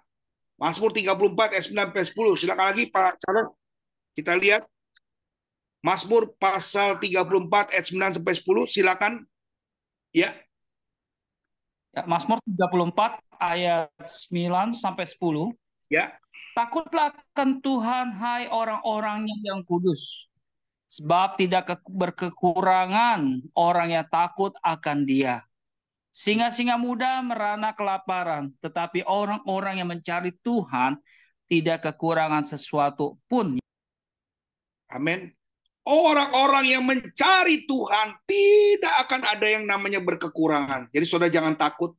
[0.62, 2.38] Mazmur 34 ayat 9 sampai 10.
[2.38, 3.48] Silakan lagi Pak Calon.
[4.14, 4.70] Kita lihat
[5.82, 8.70] Mazmur pasal 34 ayat 9 sampai 10.
[8.70, 9.14] Silakan.
[10.14, 10.38] Ya.
[11.94, 15.54] Ya, Mazmur 34 ayat 9 sampai 10.
[15.94, 16.18] Ya.
[16.58, 20.26] Takutlah akan Tuhan hai orang-orangnya yang kudus.
[20.90, 25.46] Sebab tidak berkekurangan orang yang takut akan dia.
[26.14, 31.02] Singa-singa muda merana kelaparan, tetapi orang-orang yang mencari Tuhan
[31.50, 33.58] tidak kekurangan sesuatu pun.
[34.90, 35.34] Amin.
[35.84, 40.88] Orang-orang yang mencari Tuhan tidak akan ada yang namanya berkekurangan.
[40.96, 41.92] Jadi saudara jangan takut.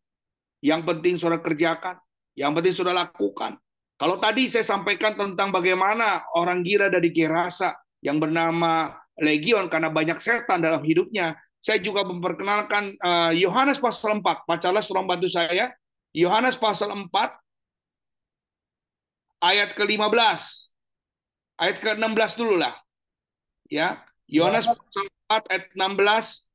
[0.64, 2.00] Yang penting saudara kerjakan.
[2.32, 3.60] Yang penting saudara lakukan.
[4.00, 10.18] Kalau tadi saya sampaikan tentang bagaimana orang gila dari Gerasa yang bernama Legion karena banyak
[10.18, 14.44] setan dalam hidupnya, saya juga memperkenalkan eh, Yohanes uh, pasal 4.
[14.44, 15.72] Pak Charles tolong bantu saya.
[16.12, 17.08] Yohanes pasal 4
[19.40, 20.40] ayat ke-15.
[21.56, 22.83] Ayat ke-16 dulu lah.
[23.68, 26.52] Ya, Yohanes pasal 4 ayat 16.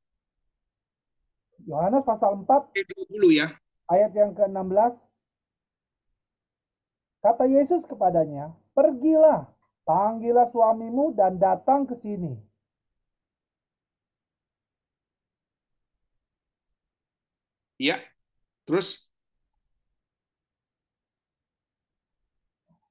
[1.66, 3.48] Yohanes pasal 4 ayat 20 ya.
[3.90, 4.94] Ayat yang ke-16.
[7.20, 9.50] Kata Yesus kepadanya, "Pergilah,
[9.84, 12.38] panggillah suamimu dan datang ke sini."
[17.80, 17.96] Iya.
[18.68, 19.08] Terus?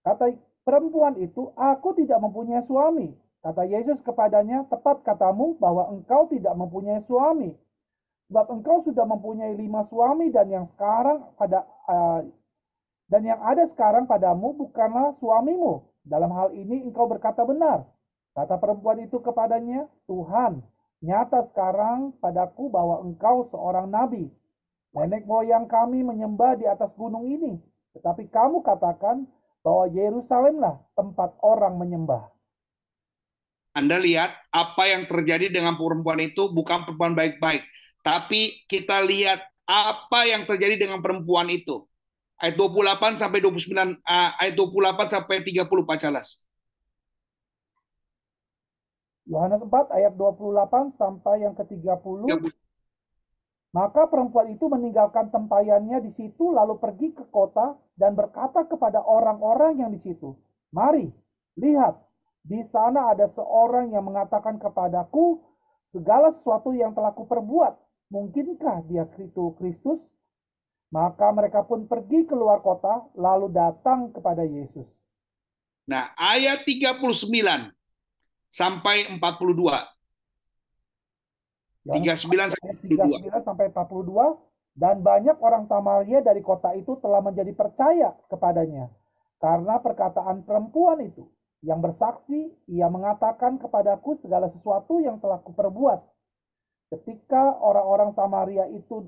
[0.02, 0.34] Kata
[0.66, 3.14] perempuan itu, aku tidak mempunyai suami.
[3.40, 7.56] Kata Yesus kepadanya, tepat katamu bahwa engkau tidak mempunyai suami.
[8.28, 12.22] Sebab engkau sudah mempunyai lima suami dan yang sekarang pada uh,
[13.10, 15.82] dan yang ada sekarang padamu bukanlah suamimu.
[16.06, 17.90] Dalam hal ini engkau berkata benar.
[18.38, 20.62] Kata perempuan itu kepadanya, Tuhan,
[21.02, 24.30] nyata sekarang padaku bahwa engkau seorang nabi.
[24.94, 27.58] Nenek moyang kami menyembah di atas gunung ini,
[27.98, 29.26] tetapi kamu katakan
[29.66, 32.30] bahwa Yerusalemlah tempat orang menyembah.
[33.80, 37.64] Anda lihat apa yang terjadi dengan perempuan itu bukan perempuan baik-baik,
[38.04, 41.88] tapi kita lihat apa yang terjadi dengan perempuan itu.
[42.36, 46.44] Ayat 28 sampai 29 uh, ayat 28 sampai 30 Pak Calas.
[49.30, 52.50] Yohanes 4 ayat 28 sampai yang ke-30.
[53.70, 59.78] Maka perempuan itu meninggalkan tempayannya di situ lalu pergi ke kota dan berkata kepada orang-orang
[59.86, 60.34] yang di situ,
[60.74, 61.14] "Mari,
[61.54, 62.09] lihat,
[62.50, 65.38] di sana ada seorang yang mengatakan kepadaku
[65.94, 67.78] segala sesuatu yang telah kuperbuat.
[68.10, 70.02] Mungkinkah dia itu Kristus?"
[70.90, 74.90] Maka mereka pun pergi keluar kota lalu datang kepada Yesus.
[75.86, 77.70] Nah, ayat 39
[78.50, 79.86] sampai 42
[81.86, 84.38] 39 sampai 42
[84.78, 88.90] dan banyak orang Samaria dari kota itu telah menjadi percaya kepadanya
[89.38, 91.30] karena perkataan perempuan itu
[91.60, 96.00] yang bersaksi ia mengatakan kepadaku segala sesuatu yang telah kuperbuat.
[96.90, 99.06] Ketika orang-orang Samaria itu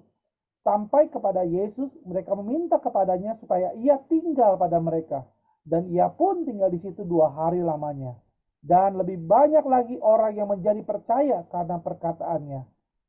[0.62, 5.26] sampai kepada Yesus mereka meminta kepadanya supaya ia tinggal pada mereka.
[5.62, 8.18] Dan ia pun tinggal di situ dua hari lamanya.
[8.62, 12.62] Dan lebih banyak lagi orang yang menjadi percaya karena perkataannya.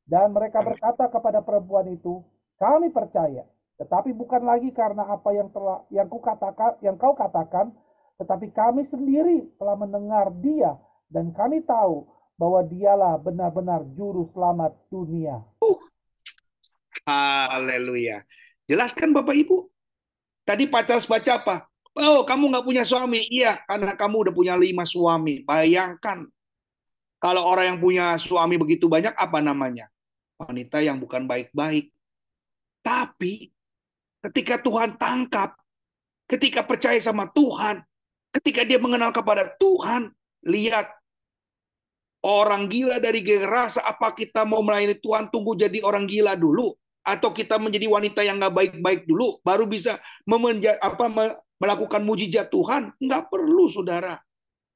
[0.05, 2.25] Dan mereka berkata kepada perempuan itu,
[2.57, 3.45] kami percaya,
[3.79, 7.73] tetapi bukan lagi karena apa yang telah yang ku katakan, yang kau katakan,
[8.17, 10.77] tetapi kami sendiri telah mendengar dia
[11.09, 12.05] dan kami tahu
[12.37, 15.41] bahwa dialah benar-benar juru selamat dunia.
[17.05, 18.23] Haleluya.
[18.65, 19.67] Jelaskan Bapak Ibu.
[20.43, 21.55] Tadi pacar baca apa?
[21.93, 23.21] Oh, kamu nggak punya suami?
[23.29, 25.45] Iya, karena kamu udah punya lima suami.
[25.45, 26.25] Bayangkan,
[27.21, 29.87] kalau orang yang punya suami begitu banyak, apa namanya?
[30.41, 31.93] Wanita yang bukan baik-baik.
[32.81, 33.53] Tapi,
[34.25, 35.55] ketika Tuhan tangkap,
[36.25, 37.85] ketika percaya sama Tuhan,
[38.33, 40.09] ketika dia mengenal kepada Tuhan,
[40.43, 40.89] lihat,
[42.25, 46.73] orang gila dari gerasa, apa kita mau melayani Tuhan, tunggu jadi orang gila dulu?
[47.03, 51.11] Atau kita menjadi wanita yang nggak baik-baik dulu, baru bisa memenja, apa,
[51.61, 54.17] melakukan mujizat Tuhan, nggak perlu saudara.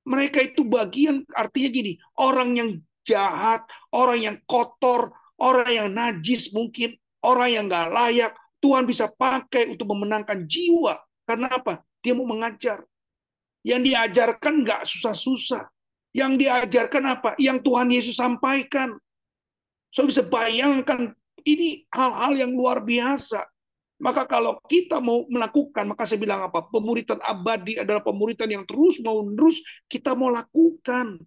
[0.07, 2.69] Mereka itu bagian artinya gini, orang yang
[3.03, 9.71] jahat, orang yang kotor, orang yang najis mungkin, orang yang nggak layak, Tuhan bisa pakai
[9.71, 10.99] untuk memenangkan jiwa.
[11.23, 11.83] Karena apa?
[12.03, 12.83] Dia mau mengajar.
[13.67, 15.67] Yang diajarkan nggak susah-susah.
[16.15, 17.29] Yang diajarkan apa?
[17.35, 18.95] Yang Tuhan Yesus sampaikan.
[19.91, 21.11] So bisa bayangkan
[21.43, 23.43] ini hal-hal yang luar biasa.
[23.97, 26.63] Maka kalau kita mau melakukan, maka saya bilang apa?
[26.69, 29.59] Pemuritan abadi adalah pemuritan yang terus mau terus
[29.91, 31.19] kita mau lakukan.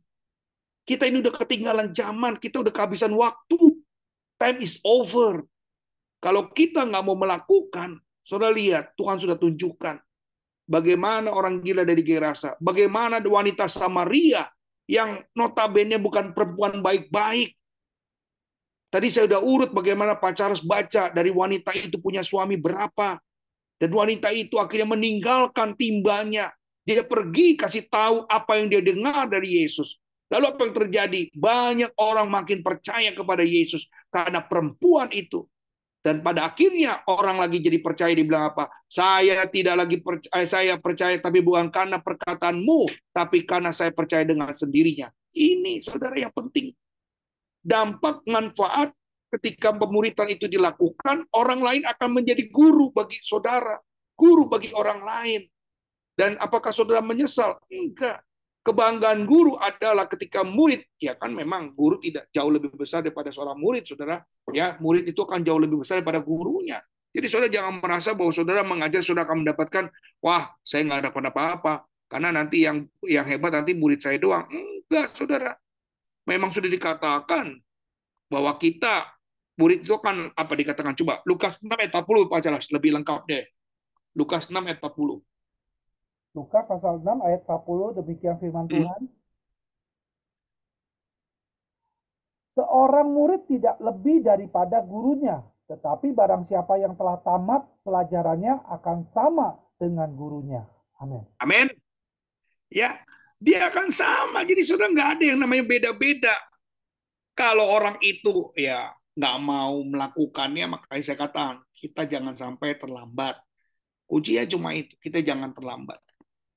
[0.88, 3.84] Kita ini udah ketinggalan zaman, kita udah kehabisan waktu.
[4.40, 5.44] Time is over.
[6.24, 10.00] Kalau kita nggak mau melakukan, saudara lihat, Tuhan sudah tunjukkan
[10.70, 14.46] bagaimana orang gila dari Gerasa, bagaimana wanita Samaria
[14.86, 17.58] yang notabene bukan perempuan baik-baik,
[18.90, 23.22] Tadi saya sudah urut bagaimana Pak Charles baca dari wanita itu punya suami berapa.
[23.78, 26.50] Dan wanita itu akhirnya meninggalkan timbanya.
[26.82, 29.94] Dia pergi kasih tahu apa yang dia dengar dari Yesus.
[30.26, 31.20] Lalu apa yang terjadi?
[31.30, 35.46] Banyak orang makin percaya kepada Yesus karena perempuan itu.
[36.00, 38.72] Dan pada akhirnya orang lagi jadi percaya dibilang apa?
[38.88, 44.24] Saya tidak lagi percaya, eh, saya percaya tapi bukan karena perkataanmu, tapi karena saya percaya
[44.24, 45.12] dengan sendirinya.
[45.36, 46.72] Ini saudara yang penting
[47.60, 48.96] dampak manfaat
[49.30, 53.78] ketika pemuritan itu dilakukan, orang lain akan menjadi guru bagi saudara,
[54.16, 55.42] guru bagi orang lain.
[56.18, 57.56] Dan apakah saudara menyesal?
[57.70, 58.20] Enggak.
[58.60, 63.56] Kebanggaan guru adalah ketika murid, ya kan memang guru tidak jauh lebih besar daripada seorang
[63.56, 64.20] murid, saudara.
[64.52, 66.76] Ya, murid itu akan jauh lebih besar daripada gurunya.
[67.10, 69.84] Jadi saudara jangan merasa bahwa saudara mengajar saudara akan mendapatkan,
[70.20, 71.74] wah saya nggak dapat apa-apa,
[72.06, 74.44] karena nanti yang yang hebat nanti murid saya doang.
[74.46, 75.56] Enggak, saudara
[76.28, 77.58] memang sudah dikatakan
[78.30, 79.08] bahwa kita
[79.58, 83.44] murid itu kan apa dikatakan coba Lukas 6 ayat 40 Pak jelas lebih lengkap deh.
[84.14, 85.29] Lukas 6 ayat 40.
[86.30, 88.74] Lukas pasal 6 ayat 40 demikian firman hmm.
[88.74, 89.02] Tuhan.
[92.54, 99.54] Seorang murid tidak lebih daripada gurunya, tetapi barang siapa yang telah tamat pelajarannya akan sama
[99.78, 100.66] dengan gurunya.
[100.98, 101.24] Amin.
[101.40, 101.70] Amin.
[102.70, 103.00] Ya,
[103.38, 104.42] dia akan sama.
[104.42, 106.34] Jadi sudah nggak ada yang namanya beda-beda.
[107.38, 113.38] Kalau orang itu ya nggak mau melakukannya, makanya saya katakan kita jangan sampai terlambat.
[114.10, 116.02] Kuncinya cuma itu, kita jangan terlambat.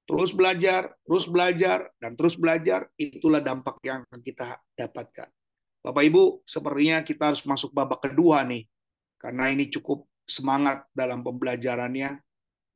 [0.04, 5.32] Terus belajar, terus belajar, dan terus belajar, itulah dampak yang akan kita dapatkan.
[5.80, 8.68] Bapak Ibu, sepertinya kita harus masuk babak kedua nih,
[9.16, 12.20] karena ini cukup semangat dalam pembelajarannya.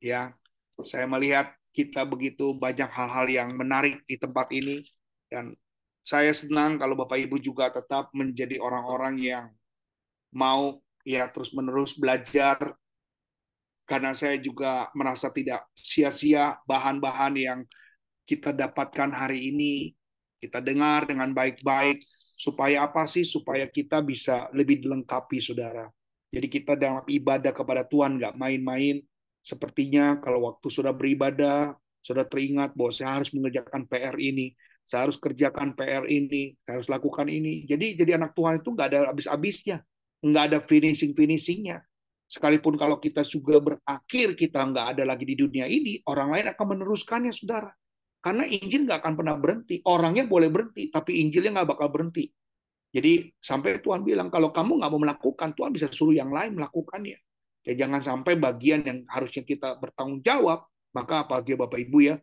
[0.00, 0.32] Ya,
[0.80, 4.82] saya melihat kita begitu banyak hal-hal yang menarik di tempat ini
[5.28, 5.54] dan
[6.02, 9.46] saya senang kalau Bapak Ibu juga tetap menjadi orang-orang yang
[10.32, 12.74] mau ya terus-menerus belajar
[13.88, 17.60] karena saya juga merasa tidak sia-sia bahan-bahan yang
[18.28, 19.96] kita dapatkan hari ini
[20.38, 22.04] kita dengar dengan baik-baik
[22.38, 25.88] supaya apa sih supaya kita bisa lebih dilengkapi saudara
[26.28, 29.00] jadi kita dalam ibadah kepada Tuhan nggak main-main
[29.48, 31.72] Sepertinya kalau waktu sudah beribadah,
[32.04, 34.52] sudah teringat bahwa saya harus mengerjakan PR ini,
[34.84, 37.64] saya harus kerjakan PR ini, saya harus lakukan ini.
[37.64, 39.80] Jadi jadi anak Tuhan itu nggak ada habis-habisnya,
[40.20, 41.80] nggak ada finishing-finishingnya.
[42.28, 46.66] Sekalipun kalau kita juga berakhir, kita nggak ada lagi di dunia ini, orang lain akan
[46.76, 47.72] meneruskannya, saudara.
[48.20, 49.80] Karena Injil nggak akan pernah berhenti.
[49.88, 52.28] Orangnya boleh berhenti, tapi Injilnya nggak bakal berhenti.
[52.92, 57.16] Jadi sampai Tuhan bilang, kalau kamu nggak mau melakukan, Tuhan bisa suruh yang lain melakukannya.
[57.64, 62.16] Ya jangan sampai bagian yang harusnya kita bertanggung jawab, maka apalagi Bapak Ibu ya,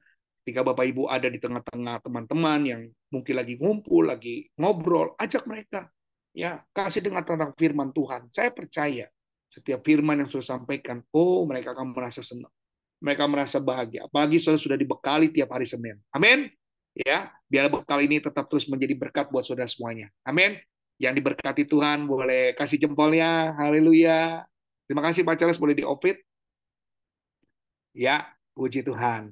[0.45, 5.89] ketika Bapak Ibu ada di tengah-tengah teman-teman yang mungkin lagi ngumpul, lagi ngobrol, ajak mereka.
[6.35, 8.27] Ya, kasih dengar tentang firman Tuhan.
[8.29, 9.09] Saya percaya
[9.55, 12.51] setiap firman yang sudah sampaikan, oh mereka akan merasa senang.
[12.99, 14.03] Mereka merasa bahagia.
[14.03, 15.95] Apalagi saudara sudah dibekali tiap hari Senin.
[16.11, 16.51] Amin.
[16.91, 20.11] Ya, biar bekal ini tetap terus menjadi berkat buat saudara semuanya.
[20.27, 20.59] Amin.
[20.99, 23.55] Yang diberkati Tuhan boleh kasih jempolnya.
[23.55, 24.43] Haleluya.
[24.87, 26.19] Terima kasih Pak Charles boleh di-offit.
[27.95, 28.27] Ya,
[28.59, 29.31] puji Tuhan.